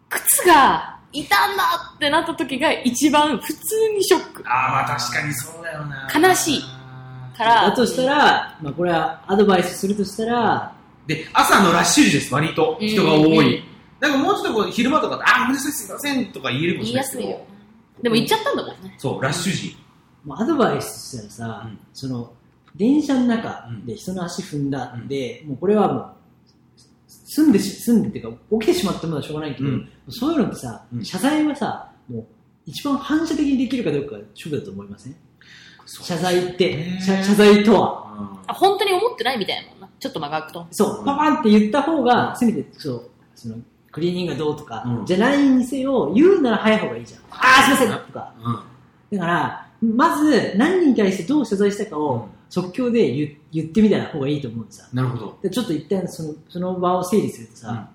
[0.10, 4.44] 靴が傷んだってなった時が一番普通にショック。
[4.46, 6.30] ああ、まあ確かにそうだよな。
[6.30, 6.62] 悲しい
[7.38, 10.74] から、だとしたら、まあこれはアドバイスするとしたら、
[11.08, 12.78] で、朝のラッシュ時です、割と。
[12.82, 13.64] 人が多うんい。
[14.00, 17.48] なんかもうちょっとこう昼間とかって、あー、ごめんなさい、すいませんとか言えるかも言しれないですけどいやすいよ。。
[18.04, 18.96] でも行っちゃったんだもんね。
[18.98, 19.78] そう、ラッシュ時。
[20.26, 22.34] まあアドバイスしたらさ、うんその、
[22.76, 26.14] 電車の中で人の足踏んだんで、もうこれはもう、
[27.08, 32.26] 住んでし、住んでっていうか、起きてしまったものはしょうがないけど、うんそういうのってさ、うん謝罪はさ、もう、
[32.66, 35.16] 一番反射的にできるかどうかが勝負だと思いません？
[35.88, 38.08] 謝罪ってね、謝謝罪とは。
[38.48, 39.90] あ本当に思ってないみたいなもんな。
[40.00, 40.68] ちょっと間が空くと。
[40.72, 43.56] そう、パパンって言った方が、せめて、そう、その、
[43.92, 47.22] クリーニングがどうとか、うんじゃないにせよ、言うなら早い方がいいじゃん。
[47.32, 48.34] ああ、すいませんとか。
[49.12, 49.18] うん。
[49.18, 54.88] だから、まず、何人に対してどう謝罪したかを、即興で言言ってみた方がいいと思うんさ。
[54.94, 55.38] なるほど。
[55.42, 57.90] でちょっと一旦その、その場を整理するとさ、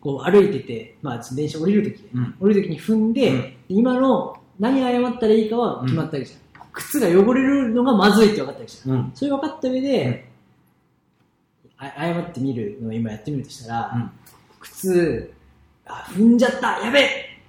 [0.00, 6.40] こう歩いてて、まあ、電車降りるときで、うん降りるときに踏んで、うん今の何謝ったらいいかは決まったわけじゃん。
[6.78, 8.90] 靴が汚れるのがまずいって分かったわけじゃん。
[8.92, 9.12] うん。
[9.14, 10.28] それ分かった上で、
[11.76, 14.10] あ謝ってみるのを今やってみるとしたら、うん
[14.60, 15.32] 靴、
[15.86, 17.40] あ、踏んじゃったやべえ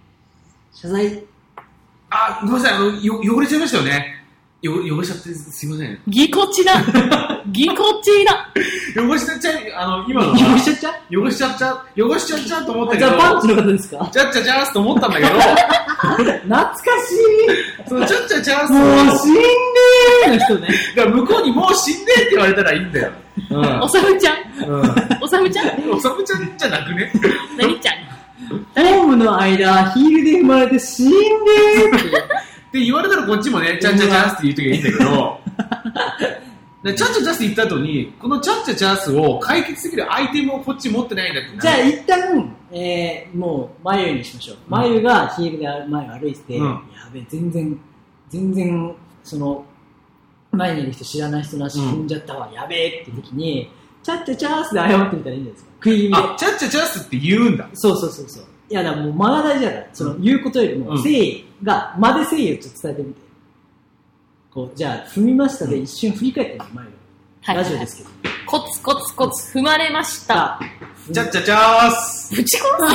[0.74, 1.24] 謝罪、
[2.10, 4.16] あ、ごめんなさい、あの、よ汚れちゃいましたよね。
[4.62, 6.02] よ汚れちゃってすいません。
[6.08, 6.74] ぎこちな。
[7.52, 8.52] ぎこちな。
[8.96, 11.22] 汚しちゃっちゃう、あの、今の汚しちゃっちゃう？
[11.22, 14.10] 汚しちゃっちゃう、汚しちゃっちゃうと思ったあけど、じゃあパンチの方ですか？
[14.12, 16.82] ちゃっちゃチャンスと思ったんだけど、懐かし
[17.16, 20.68] いそのちゃっちゃチャンスもうを、死んでーの人ね。
[20.96, 23.12] だから向こうにもう死んでって言われたらいいんだよ。
[23.52, 23.80] うん。
[23.82, 24.36] おさむちゃん？
[24.68, 24.84] うん。
[25.22, 25.92] おさむちゃん？
[25.92, 27.12] おさむちゃんじゃなくね？
[27.58, 27.96] 何ちゃん
[28.76, 32.18] ホームの間、ヒールで踏まれて死んでーって。
[32.70, 35.40] って言われたらこっちもね、ちゃんちゃチャンスって言うときゃいいんだけど、
[36.84, 44.58] でちゃんちゃチャンスって言った後に、このちゃんちゃチャンスを解決できるアイテムをこっち持ってないんだってなじゃあ一旦、えー、もう、眉にしましょう。
[44.70, 46.82] 眉がヒールで前を歩いてて、うんや
[47.14, 47.80] べえ、全然、
[48.30, 49.66] 全然、その、
[50.52, 53.70] 前にいる人知らない人の足踏んじゃったわ、やべえって時に、
[54.02, 55.70] チャッチャチャースで謝ってみたらいいんじゃないですか？
[55.84, 56.16] 食い気味で。
[56.16, 57.70] あ、ちゃっちゃチャンスって言うんだ。
[57.74, 58.44] そうそうそうそう。
[58.70, 63.22] いや、だもう間が大事だから、その、言うことよりも、うん誠意が、間で誠意をちょっと伝えてみて。
[64.54, 66.88] こう、じゃあ、踏みましたで一瞬振り返ってみて、前を。
[67.42, 68.10] はいラジオですけど。
[68.46, 70.60] コツコツコツ踏まれました。
[71.08, 72.90] さちゃっちゃチャンスぶち殺すな。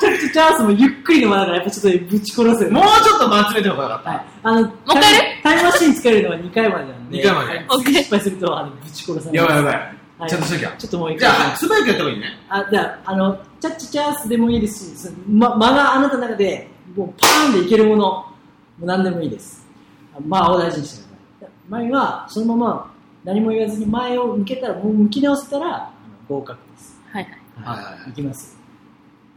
[0.00, 4.10] チャッチャチャースもゆっくりの間だから、やっぱちょっとぶち殺すもうちょっと間詰めた方がよかった。
[4.10, 4.24] はい。
[4.44, 5.02] あの、う一回
[5.42, 7.18] タイムマシン使えるのは2回までなんで。
[7.18, 9.74] 二回まで失敗すると、あの、ぶち殺されますやばいやばい。
[9.74, 9.96] はい
[10.28, 10.74] ちゃんとしなきゃ。
[10.78, 11.30] ちょっともう一じ回。
[11.34, 12.26] ゃあ、素早くやった方がいいね。
[12.48, 18.26] あ、じゃあ、あの、チャッチチャースでもいいですし、そのま、間があなたの中で、もうパーンでいけるもの、も
[18.82, 19.61] う何でもいいです。
[20.16, 21.50] あ間を大事にしてください。
[21.68, 22.92] 前は、そのまま
[23.24, 25.90] 何も言わずに前を向けたら、もう向き直せたら、
[26.28, 27.00] 合格です。
[27.10, 27.32] はいはい。
[27.64, 28.56] はいはいはいいきます。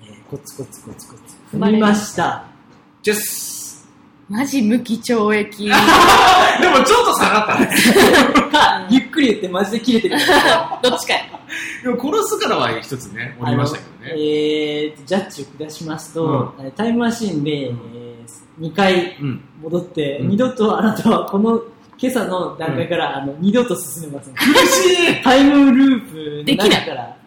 [0.02, 1.36] えーコツコツコツコツ。
[1.56, 2.46] 踏みました。
[3.04, 3.88] ジェス。
[4.28, 5.66] マジ無期懲役。
[5.70, 5.72] で
[6.70, 7.70] もちょっと下がったね。
[8.52, 10.18] か、ゆっくり言ってマジで切れてる。
[10.82, 11.22] どっちかや。
[11.84, 14.20] でも殺すからは一つね、おりましたけどね。
[14.20, 18.05] えー、ジャッジを下しますと、えータイムマシンで、うんえ
[18.60, 19.42] 2回うん。
[19.62, 21.62] 戻って、うん二度とあなたはこの
[21.98, 24.34] 今朝の段階から、あの二度と進めません。
[24.36, 24.86] 苦し
[25.20, 27.18] いタイムループの中から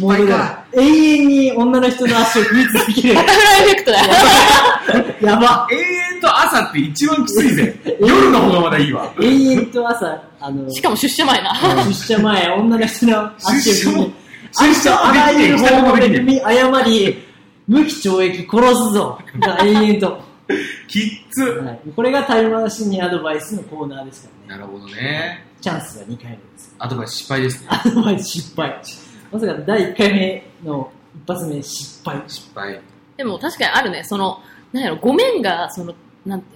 [0.00, 0.64] 戻る敗か。
[0.72, 3.14] 永遠に女の人の足を踏み続ける。
[3.14, 5.30] バタフライエフェクトだ。
[5.30, 5.68] やば。
[5.70, 7.96] 永遠と朝って一番きついぜ。
[8.00, 9.12] 夜の方がまだいいわ。
[9.20, 11.54] 永遠と朝、あの、しかも出社前な。
[11.86, 14.14] 出社前、女の人の足を踏み、
[14.52, 17.22] 出社もあらゆる方法もで踏み謝り、
[17.68, 19.18] 無期懲役殺すぞ。
[19.40, 20.25] が永遠と。
[20.88, 21.42] きっつ。
[21.42, 24.60] はい、これがタイムマシンにアドバイスのコーナーですからね。
[24.60, 25.44] なるほどね。
[25.60, 26.74] チャンスは2回目です。
[26.78, 27.68] アドバイス失敗ですね。
[27.70, 28.82] アドバイス失敗。
[29.32, 32.22] まさか第1回目の一発目失敗。
[32.28, 32.80] 失敗。
[33.16, 34.04] でも確かにあるね。
[34.04, 34.40] その、
[34.72, 36.46] なんやろ、ごめんが、その、なんて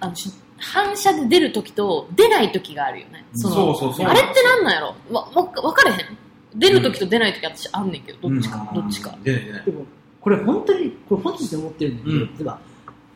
[0.00, 3.24] あの、し反射で出るときと出ないときがあるよね。
[3.34, 4.06] そのそうそうそう。
[4.06, 4.94] あれってなんなんやろ？
[5.10, 6.16] わ、わ、分かれへん？
[6.54, 9.16] 出るときと出ないとき私あんねんけど、どっちか、うんどっちか。
[9.24, 9.64] 出ない出ない。
[9.64, 9.84] でも、
[10.20, 12.58] これ本当に、これ本当に思ってるんだけど、うん例えば、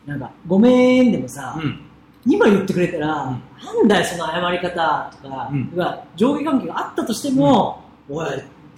[0.07, 1.81] なんか、ごめんでもさ、うん。
[2.25, 8.27] 今言ってくれたら、うんなんだよその謝り方とか、うんが上下関係があったとしても、おい、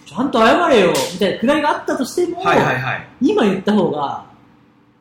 [0.06, 3.08] ちゃんと謝れよ、みたいなくらいがあったとしても、はいはいはい。
[3.22, 4.26] 今言った方が、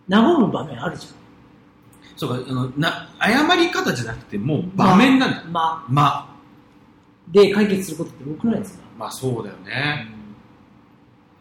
[0.09, 1.09] 和む場面あるじ
[2.17, 5.45] そうか、あの、な、謝り方じゃなくて、もう場面なんだゃ。
[5.45, 5.53] ん。
[5.53, 6.37] まあ、ま
[7.29, 10.09] で解決することって多くないですか、あ、まあそうだよね。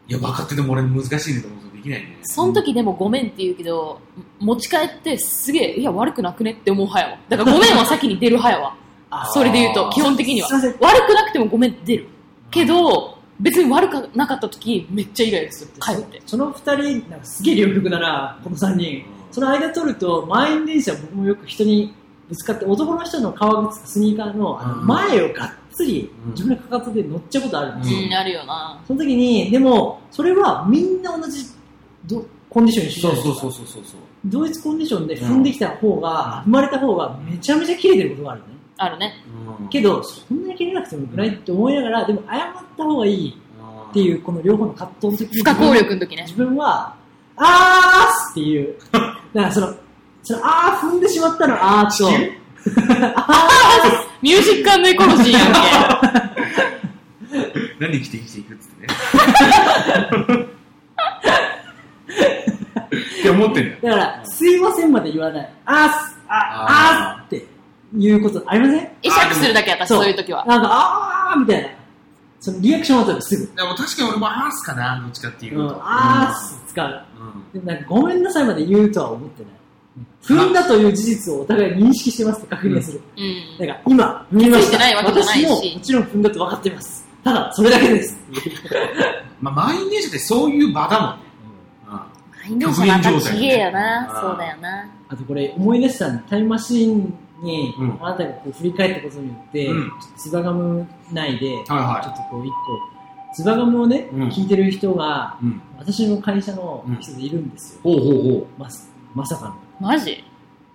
[0.06, 1.67] いや、分かってても俺難しいねと思う。
[1.78, 2.18] できないね。
[2.22, 4.00] その時でもごめんって言うけど、
[4.38, 7.20] 持ち帰ってすげえ、いや悪くなくねって思う派やわ。
[7.28, 8.76] だからごめんは先に出る派やわ。
[9.10, 10.48] あそれで言うと、基本的には。
[10.48, 12.08] 悪くなくてもごめんって出る。
[12.50, 15.70] けど、別に悪くなかった時、めっちゃイライラする。
[15.80, 16.20] 帰って。
[16.26, 19.02] その二人、なんかすげえ両極だな、この三人。
[19.30, 21.94] その間取ると、満員電車僕もよく人に
[22.28, 28.00] ぶつかって、男の人の革靴、スニーカーの前をがっつりうん自分のかかとで乗っちゃうことあるんですよ。
[28.00, 28.80] うん、あるよな。
[28.86, 31.44] その時に、でも、それはみんな同じ
[32.08, 34.00] どコンディションにしそうてそうそうそうそうそう。
[34.24, 38.46] 同一コンディションで踏んできた方が、踏まれた方がめちゃめちゃ切れてることがあるね。
[38.78, 39.14] あるね。
[39.60, 42.40] うんけど、そんなに切れなくてもよくないって思いながら、でも謝っ
[42.76, 43.38] た方がいい
[43.90, 46.22] っていう、この両方の葛藤の時に不可抗力の時ね。
[46.22, 46.94] 自分は、
[47.36, 49.74] あーすっていう、 だからその、
[50.22, 52.08] そのあー踏んでしまったのあーと、
[54.22, 55.52] ミュージックエコロジーやん
[57.78, 58.86] 何生きて生きていくっつって
[60.36, 60.46] ね。
[63.34, 65.52] って思ってんだから、すいませんまで言わない。
[65.66, 67.46] あーす、ああーって
[67.96, 68.90] いうことありません？
[69.02, 69.08] け。
[69.10, 70.44] 会釈するだけ、私、そうそういう時は。
[70.46, 71.68] なんか、あーみたいな。
[72.40, 73.56] そのリアクションを取るすぐ。
[73.56, 75.80] でも確かに俺もアースかな、どっちかっていううんと。
[75.82, 77.04] あーす使う。
[77.54, 77.60] うん。
[77.66, 79.52] でなんかごめんなさいまで言うとは思ってない。
[80.22, 83.00] 踏んだという事実をお互い認識してますって確認する。
[83.16, 83.66] うん。
[83.66, 84.78] なんか今、踏みました。
[84.78, 87.08] ないわけじゃないし私ももちろん踏んだと分かってます。
[87.24, 88.16] ただ、それだけです。
[89.40, 91.27] まあ、満員電車ってそういう場だもんね。
[92.48, 94.04] 満員電車なんかちげえような。
[94.04, 94.88] んそうだよな。
[95.08, 105.38] あとこれ思い出したタイムマシーンにうんあなたがこう振り返ったことによって、うんツバガム内で、はいちょはっとこう一個、ツバガムをね、うん聞いてる人が。
[105.78, 107.80] 私の会社の人でいるんですよ。
[107.84, 108.68] ほうほうほま
[109.14, 109.54] まさかの。
[109.80, 110.24] マジ？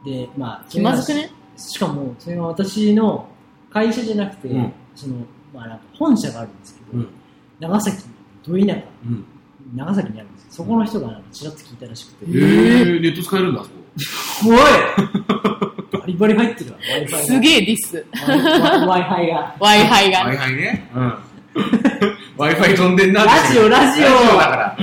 [0.05, 1.29] で、まあ、気まずくね？
[1.57, 3.27] しかも、それが私の
[3.69, 5.15] 会社じゃなくて、うんその、
[5.53, 7.09] まあなんか本社があるんですけど、うん
[7.59, 7.97] 長崎、
[8.47, 9.25] ど田舎、うん。
[9.75, 10.29] 長崎にある。
[10.53, 13.75] そこの人がなんかちらっと聞いたらしくて、えー、ネット使えるんだ、そこ。
[14.45, 14.57] おい
[15.97, 17.17] バリバリ入ってるわ、Wi-Fi が。
[17.17, 18.05] すげえディス。
[18.13, 19.55] Wi-Fi が。
[19.59, 20.37] Wi-Fi がね。
[20.37, 20.89] Wi-Fi ね。
[20.93, 21.17] うん。
[22.37, 24.77] Wi-Fi 飛んでんなラジオラジオラジオだから。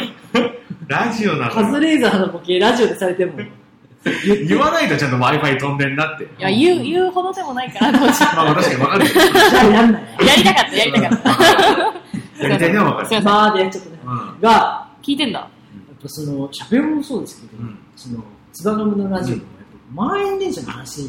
[0.88, 1.66] ラジオだから。
[1.66, 3.34] カズレーザーのボケ、ラジオでされても、
[4.48, 6.24] 言わないとちゃんと Wi-Fi 飛んでんなって。
[6.24, 8.24] いや、言う、言うほどでもないかな、当時。
[8.24, 10.02] まあまあ確かにわかるやんない。
[10.26, 12.42] やりたかった、やりたかった。
[12.42, 13.22] やりたいのはわかる。
[13.22, 13.98] ままあでちゃったね。
[14.04, 14.40] うん。
[14.40, 15.48] が、聞いてんだ。
[16.00, 18.18] やっぱその、喋りもそうですけど、うんその、
[18.52, 19.62] ツバガムのラジオでもや
[20.08, 21.08] っぱ満員電車の話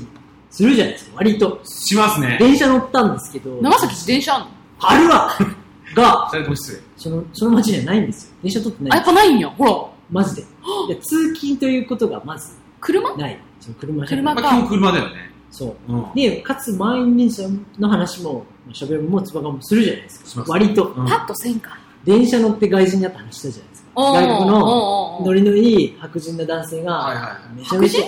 [0.49, 1.61] するじゃないですか、割と。
[1.63, 2.37] しますね。
[2.39, 4.47] 電車乗ったんですけど、長崎電車あんの？
[4.79, 5.31] あるわ
[5.95, 6.79] が、それと失礼。
[6.97, 8.33] その、その街にはないんですよ。
[8.43, 9.49] 電車取ってあ、ないやっぱないんや。
[9.49, 9.71] ほら。
[10.11, 10.41] マジで。
[10.89, 13.15] で通勤ということがまず車？
[13.15, 13.39] ない。
[13.59, 14.35] その車じゃない。
[14.35, 15.31] 車まあ基本車だよね。
[15.51, 15.93] そう。
[15.93, 16.05] うん。
[16.15, 17.43] で、かつ満員電車
[17.79, 20.45] の話も、喋るもツバガムもするじゃないですか。
[20.47, 20.87] 割と。
[20.95, 21.77] うんパッとせんか。
[22.05, 23.80] 電車乗って外人になった話したじゃないですか。
[23.95, 28.01] 外国のノリのいい白人の男性はいが、はめちゃめちゃ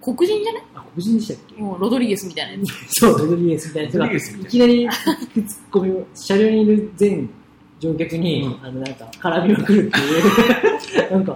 [0.00, 1.62] 白、黒人じゃねあ、黒人でしたっけ？
[1.62, 2.94] もうロドリゲスみたいなやつ。
[3.00, 4.16] そう、ロドリゲスみたいな人が、いな。
[4.16, 4.94] いきなり突っ
[5.72, 7.30] 込みを、車両にいる全
[7.80, 8.66] 乗客に、うん。
[8.66, 11.34] あの、なんか、絡みまくるっていう、 なんか、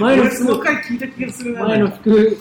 [0.00, 1.64] 前の俺その服、回聞いた気がするな。
[1.64, 2.38] 前の服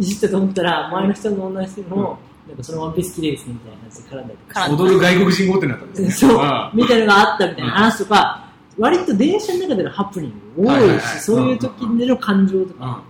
[0.00, 2.18] いじったと思ったら、前の人の女の人も、
[2.48, 4.84] なんかそのワンピース綺麗ですねみたいなやつで絡んだりとか。
[4.84, 6.10] 踊る外国人語ってなったんですね。
[6.10, 6.38] そう。
[6.40, 8.47] あ、みたいなのがあったみたいな話とか、
[8.78, 13.02] 割と電車の中でのハプニング多いし、はいはいはいそういう時での感情とか、あ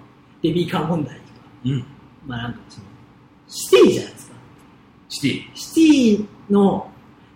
[0.43, 1.27] ベビーカー問題とか、
[1.67, 1.85] うん。
[2.27, 2.87] まあなんかその、
[3.49, 4.35] シティじゃないですか。
[5.09, 5.51] シティ。
[5.55, 6.91] シティの、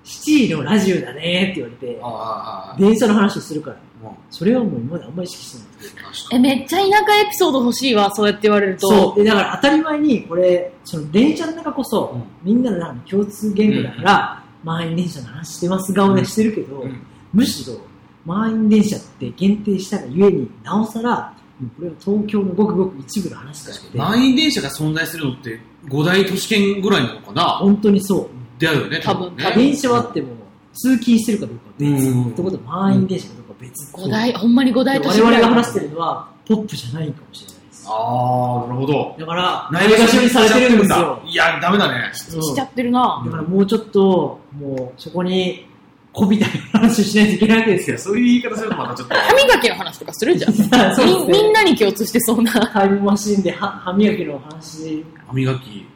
[0.04, 2.86] シティのラジオだねって言われて。
[2.90, 8.88] 電車の話をするから、もそれはもう今まであんまり意識してないえ、めっちゃ田舎エピソード欲しいわ、そうやって言われると。
[8.88, 9.18] そう。
[9.22, 17.80] で、だから当たり前に、これ、その電車の中こそ、みんなの中の共通言語だから、満員電車の話してます顔でしてるけど、うんむしろ、
[18.24, 27.42] 満員電車って限定したがゆえになおさら、もうこれは東京のごくごく一部の話であって、満員電車が存在するのって5大都市圏ぐらいなのかな？
[27.42, 28.28] 本当にそう。
[28.62, 29.52] だよね、多分ね。
[29.56, 30.28] 電車はあっても、
[30.72, 31.90] 通勤してるかどうかは別。
[31.90, 33.92] うんってことは満員電車かどうかは別。
[33.92, 37.86] 五大、ほんまに五大で都市我々が話してるのは、ポップじゃないかもしれないです。
[37.88, 39.16] ああ、なるほど。
[39.18, 41.22] だから、ないがしろにされてるんですよ。
[41.26, 42.12] いや、ダメだね。
[42.34, 45.66] うんしちゃってるなだからもうちょっと、もうそこに、
[46.12, 47.98] こびたい話をしないといけないわけですよ。
[47.98, 49.14] そういう言い方するとまたちょっと。
[49.14, 50.52] 歯磨きの話とかするじゃん。
[50.54, 52.52] そうですねみみんなに共通してそうな。
[52.72, 55.86] タイムマシンで歯歯磨きの話歯磨き。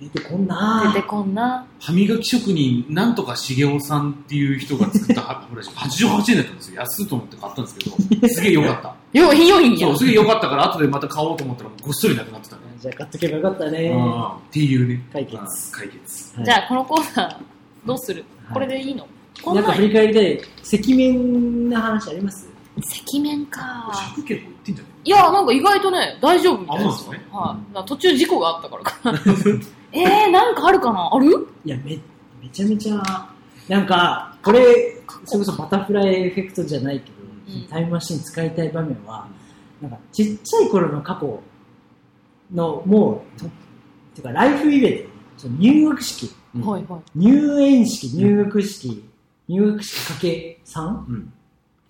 [0.00, 1.64] 出てこんな出てこんな。
[1.78, 6.80] 歯磨き職人、なんとか茂雄さんっていう人が作った歯ブラシ、 88円だったんですよ。
[6.80, 9.18] 安いと思って買ったんですけど、 すげえ良かった。
[9.18, 9.98] よ、ひよいんやそう、。
[9.98, 12.62] すげえ良かったから、後でまた買おうと思ったら、ごっそりなくなってたね。
[12.80, 13.90] じゃあ買っとけばよかったね。
[13.90, 15.00] うんっていうね。
[15.12, 16.34] 解決うん解決。
[16.36, 17.36] はいじゃあ、このコーナー、
[17.86, 18.24] どうする？
[18.46, 19.06] はいこれでいいの？
[19.46, 20.40] なんかなん振り返りたい、
[20.80, 22.48] 赤面な話あります？
[22.78, 23.90] 赤面か。
[24.14, 26.88] 尺結構いってんじゃないいや、なんか意外とね、大丈夫みたいです。
[26.88, 27.30] あそうなんです
[27.72, 27.76] ね。
[27.76, 29.18] は途中事故があったからかな。
[29.92, 31.10] えー、なんかあるかな？
[31.12, 31.48] ある？
[31.64, 31.98] いや、め、
[32.40, 33.28] めちゃめちゃ、
[33.68, 37.16] なんか、これ、それこそバタフライエフェクトじゃないけど、
[37.54, 37.68] うん。
[37.68, 39.26] タイムマシン使いたい場面は、
[39.82, 41.40] なんか、ちっちゃい頃の過去
[42.54, 43.46] の、もう、と
[44.14, 45.04] てか、ライフイベント、
[45.42, 47.00] その入学式、うんはいはい。
[47.14, 49.04] 入園式、入学式、
[49.48, 51.06] 入学式かけ 3?
[51.08, 51.32] うん。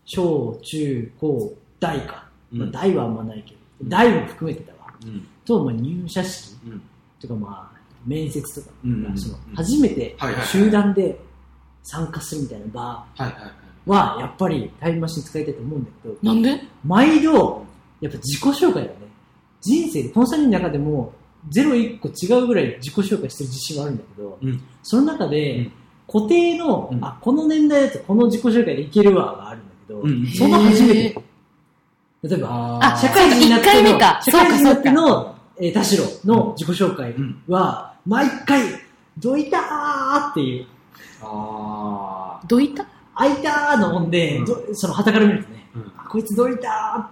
[0.05, 2.29] 小、中、高、大か。
[2.53, 4.93] うんまあ、大はあんまないけど、大も含めてたわ。
[5.05, 5.27] うん。
[5.45, 6.83] と、まあ、入社式うん。
[7.21, 10.17] とか、まあ、面接とか、うんうんそのうん初めて
[10.51, 11.17] 集団で
[11.85, 13.07] 参加するみたいな場
[13.87, 16.61] はやっぱりタイムマシン使いたいと思うんだけど、なんで？
[16.85, 17.65] 毎度、
[18.01, 18.97] やっぱ自己紹介だね。
[19.61, 21.13] 人生で、この3人の中でも、
[21.49, 24.61] ゼロ1個違うぐらい自己紹介してる自信はあるんだけど、うん。
[24.83, 25.73] その中で、うん
[26.13, 31.23] 固定の、うんあ、この年代だとこの自己紹介でいけるわがあるんだけど、うんその初めへて。
[32.25, 38.63] 例えば、あ社会人になっての、社会人になっての、えー田代の自己紹介うんは、毎回、
[39.19, 40.67] どいたーっていう、
[41.23, 42.87] あどいた？
[43.15, 45.79] あいたーの音で、うんどその旗から見るとね、ー。
[45.81, 45.93] うん。
[45.97, 47.11] あこいつどいた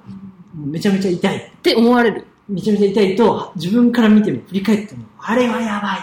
[0.57, 1.37] ーめちゃめちゃ痛い。
[1.37, 2.27] って思われる？
[2.49, 5.99] めちゃめちゃ痛いと、自分から見ても振り返っても、あれはやばい。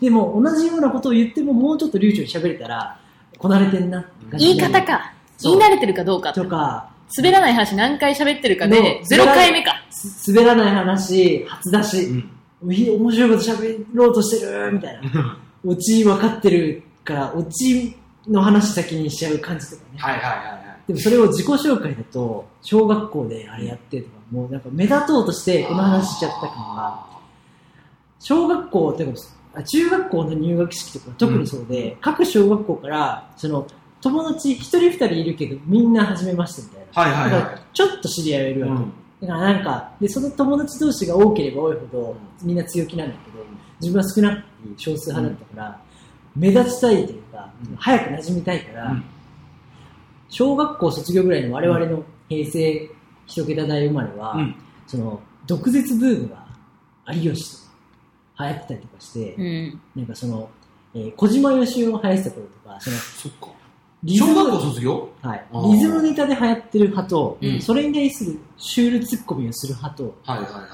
[0.00, 2.98] でも、同じようなことを言っても、もうちょっと流暢に喋れたら、
[3.38, 5.12] こなれてんな言い方か。
[5.42, 9.84] 言い慣れてるかどうかとか、滑らない話何回喋ってるかで、のゼロ回目か。
[9.90, 12.30] す滑らない話、初出し、うん。
[12.62, 15.38] 面白いこと喋ろうとしてるみたいな。
[15.64, 17.96] オチ分かってるから、オチ
[18.28, 19.98] の話先にしちゃう感じとかね。
[19.98, 20.66] はいはいはいはい。
[20.88, 27.04] でもそれを自己紹介だと、小学校であれやってとか、もうなんか目立とうとしてこの話しちゃった感が、
[28.20, 29.04] 小学校って
[29.62, 33.66] 中学校の入学式とか特にそうで、各小学校から、その、
[34.00, 37.12] 友達一人二人いるけど、みんな初めましてみたいな。
[37.12, 38.72] はいはいはいちょっと知り合いがいるわけ。
[38.72, 38.92] うん。
[39.20, 43.44] だからなんか、で、その友達同士が多ければ多いほど、みんな強気なんだけど、
[43.80, 44.44] 自分は少なくて
[44.76, 45.80] 少数派だったから、
[46.34, 49.04] 目立ちたいというか、うん早く馴染みたいから、うん
[50.28, 52.90] 小学校卒業ぐらいの我々の平成
[53.26, 54.54] 一桁台生まれは、うん。
[54.86, 56.46] その、毒舌ブームが
[57.14, 57.65] 有吉とか
[58.38, 59.80] 流行ってたりとかして、うん。
[59.96, 60.50] なんかその、
[60.94, 63.48] えー小島よしおが流行ってた頃とか、その、そっか。
[64.06, 65.08] 小学校卒業？
[65.22, 70.68] はいリズムネタで流行ってる派と、うんそれに対するシュールツッコミをする派と、はいはいはいは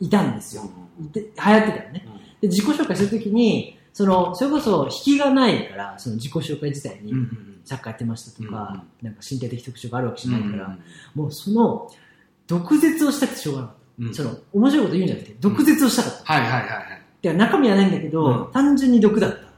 [0.00, 0.62] いいたんですよ。
[0.62, 1.12] はい。
[1.12, 2.06] で流行ってたよね。
[2.40, 10.34] で、自己紹介するときに、その、それこそ引きがないから、その自己紹介自体にうん、うんサッカーやってましたとか、うなんか身体的特徴があるわけじうん。
[10.36, 10.78] ゃないから、
[11.14, 11.90] もうその、
[12.46, 13.78] 毒舌をしたくてしょうがなかった。
[14.04, 16.32] うんその、面白いこと言うんじゃなくて、毒舌をしたかった。
[16.32, 16.66] はいはいはいは
[17.22, 17.22] い。
[17.22, 19.48] で中身はないんだけど、うん単純に毒だった。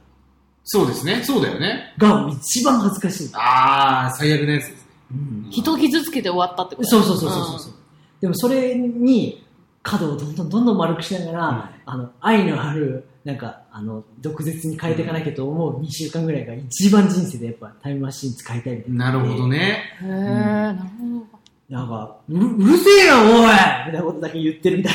[0.64, 1.22] そうですね。
[1.24, 1.94] そうだよね。
[1.98, 3.30] が一番恥ずかしい。
[3.32, 4.76] あー、最悪なやつですね。
[5.12, 6.88] うん人傷つけて終わったってこと？
[6.88, 7.72] そうそうそうそうそう。
[8.20, 9.44] でもそれに
[9.82, 19.10] 角をどんどんどんどん丸くしながら、うんあの愛のあるなんかあの毒舌に変えていかなきゃと思う2週間ぐらいが一番人生でやっぱタイムマシン使いたいみたいな。
[19.12, 19.48] なるほど。
[19.48, 19.78] ね。
[20.02, 20.08] うん。
[20.08, 20.84] へー、なるほ
[21.32, 21.39] ど。
[21.70, 24.92] なんか、うるうるせえな、おいみたいなことだけ言ってるみたい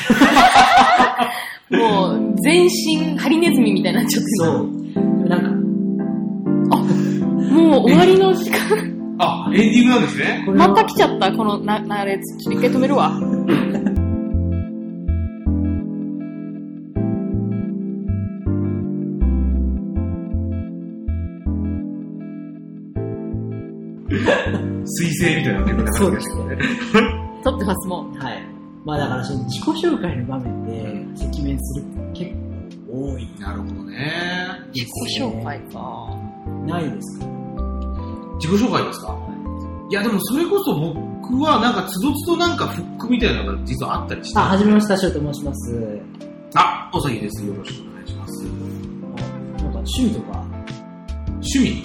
[1.71, 1.79] な。
[1.79, 4.29] もう、全身ハリネズミみたいになっちゃってる。
[4.35, 5.29] そう。
[5.29, 5.49] なんか、
[7.53, 8.59] もう終わりの時間。
[9.19, 10.45] あ、エンディングなんですね。
[10.53, 13.17] また来ちゃった、このな、なれ、ちょっと一回止めるわ。
[25.15, 26.58] 水星みたいなね、そうですね。
[27.43, 28.13] 撮ってますもん。
[28.13, 28.43] はい。
[28.86, 32.36] まあだからその自己紹介の場面で赤面するって結
[32.88, 33.28] 構多い。
[33.39, 34.12] なるほどね。
[34.73, 36.08] 自己紹介か。
[36.65, 37.25] ないですか？
[38.39, 39.17] 自己紹介ですか？
[39.89, 40.73] いや、でもそれこそ
[41.21, 44.39] 僕はなんかつどつどなんかフックみたいなのが実はあったりして。
[44.39, 46.01] あ、はじめまして、田代と申します。
[46.56, 47.45] あ、おさぎです。
[47.45, 48.45] よろしくお願いします。
[49.17, 49.21] あ
[49.62, 50.45] なんか趣味とか、
[51.54, 51.84] 趣味？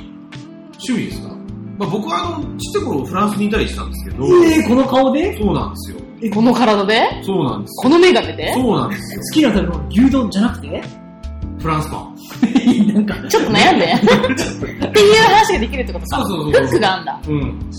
[0.78, 1.39] 趣味ですか？
[1.80, 5.36] まあ僕はあの、ちっちゃい頃フランスにいたりしたんですけど、えー、この顔で？
[5.38, 5.96] そうなんですよ。
[6.34, 7.22] この体で？
[7.24, 8.50] そうなんですこのメガネで？
[8.50, 8.54] よ。
[8.54, 9.22] そうなんですよ。
[9.22, 10.82] 好きな食べ物牛丼じゃなくて？
[11.58, 12.16] フランスパン。
[12.94, 13.86] なんか、ちょっと悩んで。
[13.92, 16.16] っていう話ができるってことか。
[16.18, 17.20] そうそうそうフックがあんだ。
[17.26, 17.70] うん。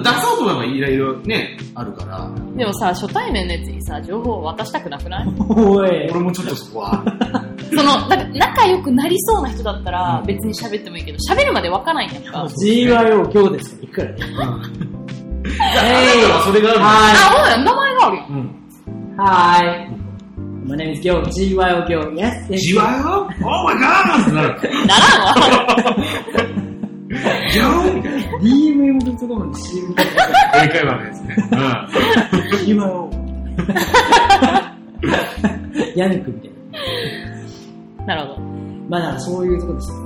[0.00, 5.28] 出そうと思えばいろいろね、あるから、でもさ、初対面のやつにさ、情報を渡したくなくない？
[5.50, 5.88] おい。
[6.10, 7.02] 俺もちょっとそこは、
[7.70, 12.46] その、なんか仲良くなりそうな人だったらうん別に喋ってもいいけど、喋るまでわかんないんやんか。
[12.64, 14.14] GYO 今日ですから、いくらね。
[15.84, 18.26] えいそれがあるはあ、おい、名前があるやん。
[18.28, 18.36] うん。
[18.36, 19.18] い。
[19.18, 19.96] はーい。
[20.68, 21.22] My name is Gyo.
[21.26, 22.12] GYO Gyo.
[22.14, 22.74] Yes.
[22.74, 22.82] よ
[23.44, 24.32] ?Oh my god!
[24.32, 26.45] ならんわ。
[27.56, 28.38] ギャオみたいな。
[28.38, 30.06] DMM.com で CM だっ
[30.64, 31.36] 英会話のやつね。
[31.50, 31.88] た
[32.66, 33.10] 今を。
[35.96, 36.50] ヤネクみたい
[38.06, 38.14] な。
[38.14, 38.40] なるほど。
[38.90, 39.96] まあだからそういうとこですよ。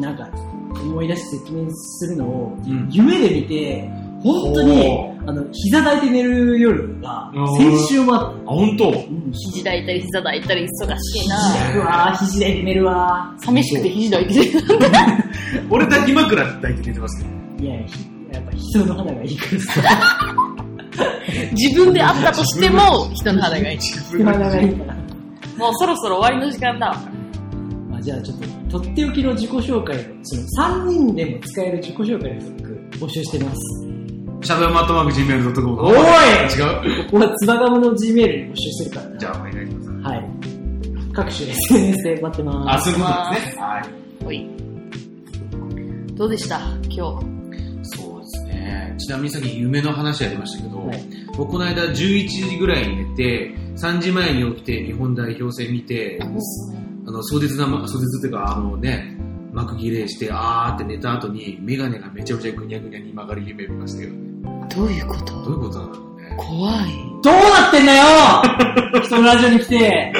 [0.00, 0.28] なんか、
[0.74, 3.88] 思い出して説明するのを、うん夢で見て、
[4.22, 8.40] 本当にほ、あの、膝抱いて寝る夜が先週もあった。
[8.40, 10.66] あ、本当うん、肘抱いたり膝抱いたり忙
[10.98, 13.34] しいな肘抱くわ、肘抱いて寝るわ。
[13.38, 14.60] 寂しくて肘抱いてる。
[15.70, 17.70] 俺抱き枕抱いて寝てますけど。
[17.70, 19.82] いや、ひやっぱ人の肌がいいからさ。
[21.52, 23.78] 自分であったとしても、人の肌がいい。
[23.78, 24.94] 人の肌がいいから。
[25.56, 26.94] もうそろそろ終わりの時間だ。
[27.90, 28.38] まあ、じゃあちょっ
[28.70, 33.89] と、とっておきの自己紹介を、その3人でも使える自己紹介のフック募集してます。
[34.42, 36.00] シャドウマットマーク Gmail.com おい違
[37.02, 37.04] う？
[37.10, 39.18] ここはツバガムの G メールに募集してるからな。
[39.18, 39.90] じゃあお願いします。
[39.90, 40.30] はい。
[41.12, 42.90] 各種 SNS で待ってまあ、す。
[42.90, 43.62] そういうことですね。
[43.62, 44.24] はい。
[44.24, 44.50] ほい。
[46.14, 46.58] どうでした？
[46.88, 46.96] 今日。
[47.82, 48.94] そうですね。
[48.98, 51.04] ちなみにさっき夢の話ありましたけど、はい
[51.36, 51.94] 僕この間11
[52.28, 59.16] 時ぐらいに寝て、3時前に起きて日本代表戦見て、あの、壮絶な、壮絶っていうか、あのね、
[59.52, 64.29] 幕切れして、あーって寝た後に、メガネがめちゃめちゃぐにゃぐにゃに曲がる夢見ましたけどね。
[64.74, 66.34] どういうこどとういうことなんだろうね。
[66.36, 67.10] 怖い。
[67.22, 68.04] どうなってんだよ
[69.02, 70.12] 人のラジオに来て、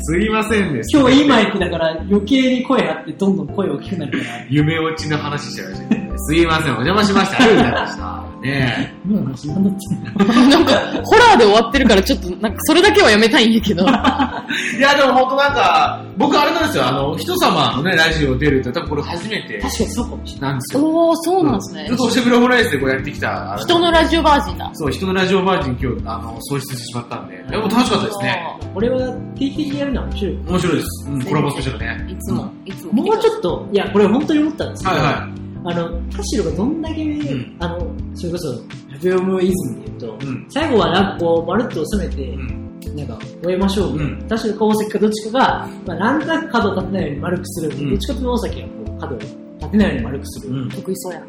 [0.00, 0.80] すいませんね。
[0.92, 4.44] 今日いいマイクだから余計に声張ってどんどん声大きくなるから。
[4.50, 5.82] 夢落ちの話しちゃいまし。
[6.16, 7.44] すいません、お邪魔しました。
[7.44, 8.29] ありがとうございました。
[8.40, 10.72] ね今の話何だってんだなんか、
[11.04, 13.86] ホラーで終わってるからちょっと、なんかそれだけはやめたいんやけど。
[13.86, 14.78] え。
[14.78, 20.50] いや、でも本当なんか、僕あれなんですよ、あの、人様のね、ラジオ出るって多分これ初めて確かにそうかもしれない。
[20.50, 20.84] なんですよ。
[20.84, 21.96] おー、そうなんですねずっ。
[21.96, 23.56] とおしゃべりオムライスでこうやってきた。
[23.60, 24.70] 人のラジオバージンだ。
[24.74, 27.36] そう、人のラジオバージン今日、あの、喪失してしまったんで。
[27.50, 28.60] でも楽しかったですね。
[28.74, 30.36] これは定期的にやるのは面白い。
[30.46, 31.10] 面白いです。
[31.10, 32.06] うん、コラボスペシャルね。
[32.08, 32.92] いつも、いつも。
[32.92, 35.28] もうちょっと、いや、これ本当に思ったんですけど、はいは
[35.62, 37.86] あの、田代がどんだけ、んあの、
[38.20, 38.52] それこそ、
[38.92, 42.96] ラジオムイズムで言うと、うん最後はなんかこう、まるっと収めて、うん。
[42.96, 43.96] なんか、終えましょう。
[43.96, 47.70] うん田代か大崎かどっちかが、まあ、なんとなく角を立てないように丸くする。
[47.76, 50.54] うんどっちかと大崎はこう、角を立てないように丸くする。
[50.54, 50.68] うん。
[50.70, 51.22] 得意そうや。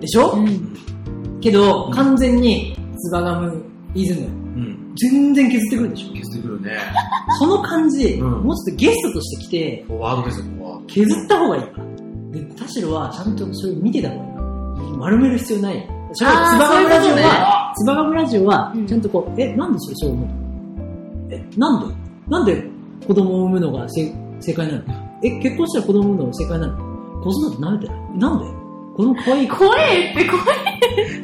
[0.00, 1.40] でしょ、うん。
[1.40, 3.62] けど、うん完全に、ツバガム
[3.94, 4.26] イズム、う
[4.60, 4.94] ん。
[4.96, 6.08] 全然削ってくるでしょ？
[6.08, 6.70] 消してくるね。
[7.38, 10.86] その感じ、うんもうちょっとゲストとして来て、フォワードですよ、フォワード。
[10.86, 11.84] 削った方がいいから。
[12.40, 14.24] で、田代はちゃんとそれを見てた方が
[14.82, 14.96] いい。
[14.98, 15.88] 丸める必要ない。
[16.12, 20.32] それはあーツバガムラジオは、ツバガムラジオはうん、ちゃんとこう、え、なんでそれそう思うの？
[21.30, 21.94] え、なんで？
[22.28, 22.64] なんで
[23.06, 24.84] 子供を産むのがせ正解なの？
[25.22, 27.22] え、結婚したら子供を産むのが正解なの？
[27.22, 28.18] 子育て舐めてない？
[28.18, 28.44] なんで？
[28.96, 29.48] 子供可愛い。
[29.48, 30.46] 怖えって怖い。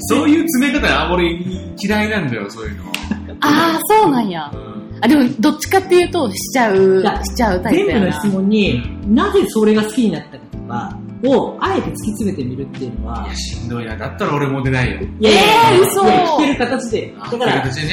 [0.00, 1.38] そういう詰め方、あ、俺
[1.82, 2.84] 嫌いなんだよ、そういうの。
[3.40, 4.56] あー、そうなんやう。
[4.56, 4.98] ん。
[5.00, 7.86] あ、でも、どっちかっていうと、しちゃうしちゃうタイプ。
[7.86, 13.96] 全部の質問に、なぜそれが好きになったかとかを、あえて突き詰めてみるっていうのは、いや、しんどいな。
[13.96, 15.00] だったら俺も出ないよ。
[15.20, 15.42] いやいや
[15.72, 17.14] えー嘘聞ける形で。
[17.16, 17.70] だから、ね。
[17.70, 17.86] 二人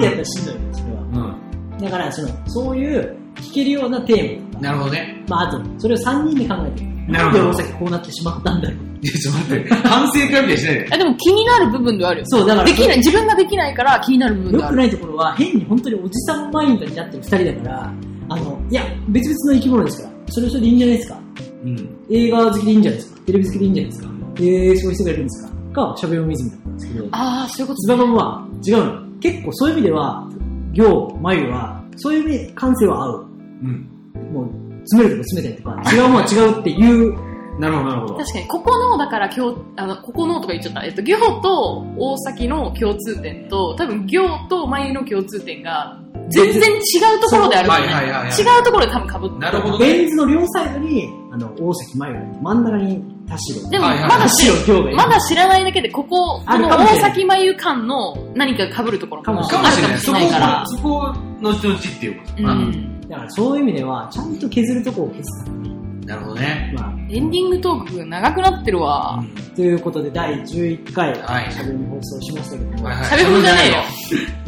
[0.00, 1.00] でやったらしんどいよ、それは。
[1.02, 1.78] うん。
[1.78, 5.24] だから、その、そういう、聞けるようなテーマとか、なるほどね。
[5.28, 6.94] まあ、あと、それを3人で考えてる。
[7.08, 8.76] なるほどんで大崎こうなってしまったんだよ。
[9.02, 9.74] いや、ちょっと待って。
[9.74, 10.88] 反省会みたいにしないで。
[10.92, 12.26] あでも気になる部分ではあるよ。
[12.28, 14.76] そう、だから、できない、自分ができないから気になる部分ではある。
[14.76, 17.92] 良くないところは、変に本当におじさんマインドになってる二人だから、
[18.30, 21.23] あの、いや、別々の生き物ですから、それはそれでいいんじゃないですか。
[21.64, 21.88] うん。
[22.10, 23.20] 映画好きでいいんじゃないですか？
[23.26, 24.10] テレビ好きでいいんじゃないですか？
[24.36, 25.54] えー、そういう人がいるんですか？
[25.74, 29.04] か、喋りを水みたいなんですけど、あー、そういうことズババムは違うの。
[29.20, 30.28] 結構そういう意味では、
[30.72, 33.26] 行、眉は、そういう意味で感性は合う。
[33.62, 33.88] うん。
[34.32, 34.48] もう、
[34.80, 37.16] 詰めるとこ詰めたりとか、違うものは違うっていう、
[37.58, 38.14] なるほど、なるほど。
[38.16, 40.84] 確かに、ここの、だから今日、あの、ここのとか言っちゃった。
[40.84, 45.98] えっと、行と大崎の共通点と、多分行と眉の共通点が、
[46.30, 46.78] 全然違
[47.16, 47.92] うところであるんだよね。
[47.94, 49.86] はいはいはいはい違うところで多分被ってなるほどね。
[49.86, 53.70] ベン図の両サイドに、あの、大崎眉がいて、真ん中に田代。
[53.70, 54.50] でも、はいはいまだ知。
[54.96, 59.72] まだ知らないだけで、ここ、この大崎眉間の何か被るところもかもしれない。
[59.72, 62.54] かもしれないから。、そこ、後々っていうことう。
[62.54, 63.00] ん。
[63.08, 66.14] だからそういう意味では、ちゃんと削るとこを削った。
[66.14, 66.74] なるほどね。
[66.76, 69.22] まあ、エンディングトーク長くなってるわ。
[69.54, 73.82] ということで、第11回、はいしゃべり放送しましたけども、はいはい喋るんじゃねえよ。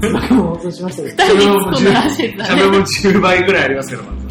[0.01, 2.79] ズバカも放送しましたけど、二人で突っ込んだ話だしゃべもね。
[2.79, 4.27] 10倍ぐらいありますけど、まず。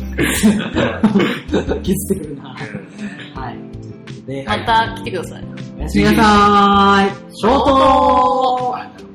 [1.81, 2.49] 削ってくるな。
[2.49, 3.57] はい。
[3.71, 5.43] ということで、また来てください。
[5.77, 7.35] おやすみなさーい。
[7.37, 9.14] ショートー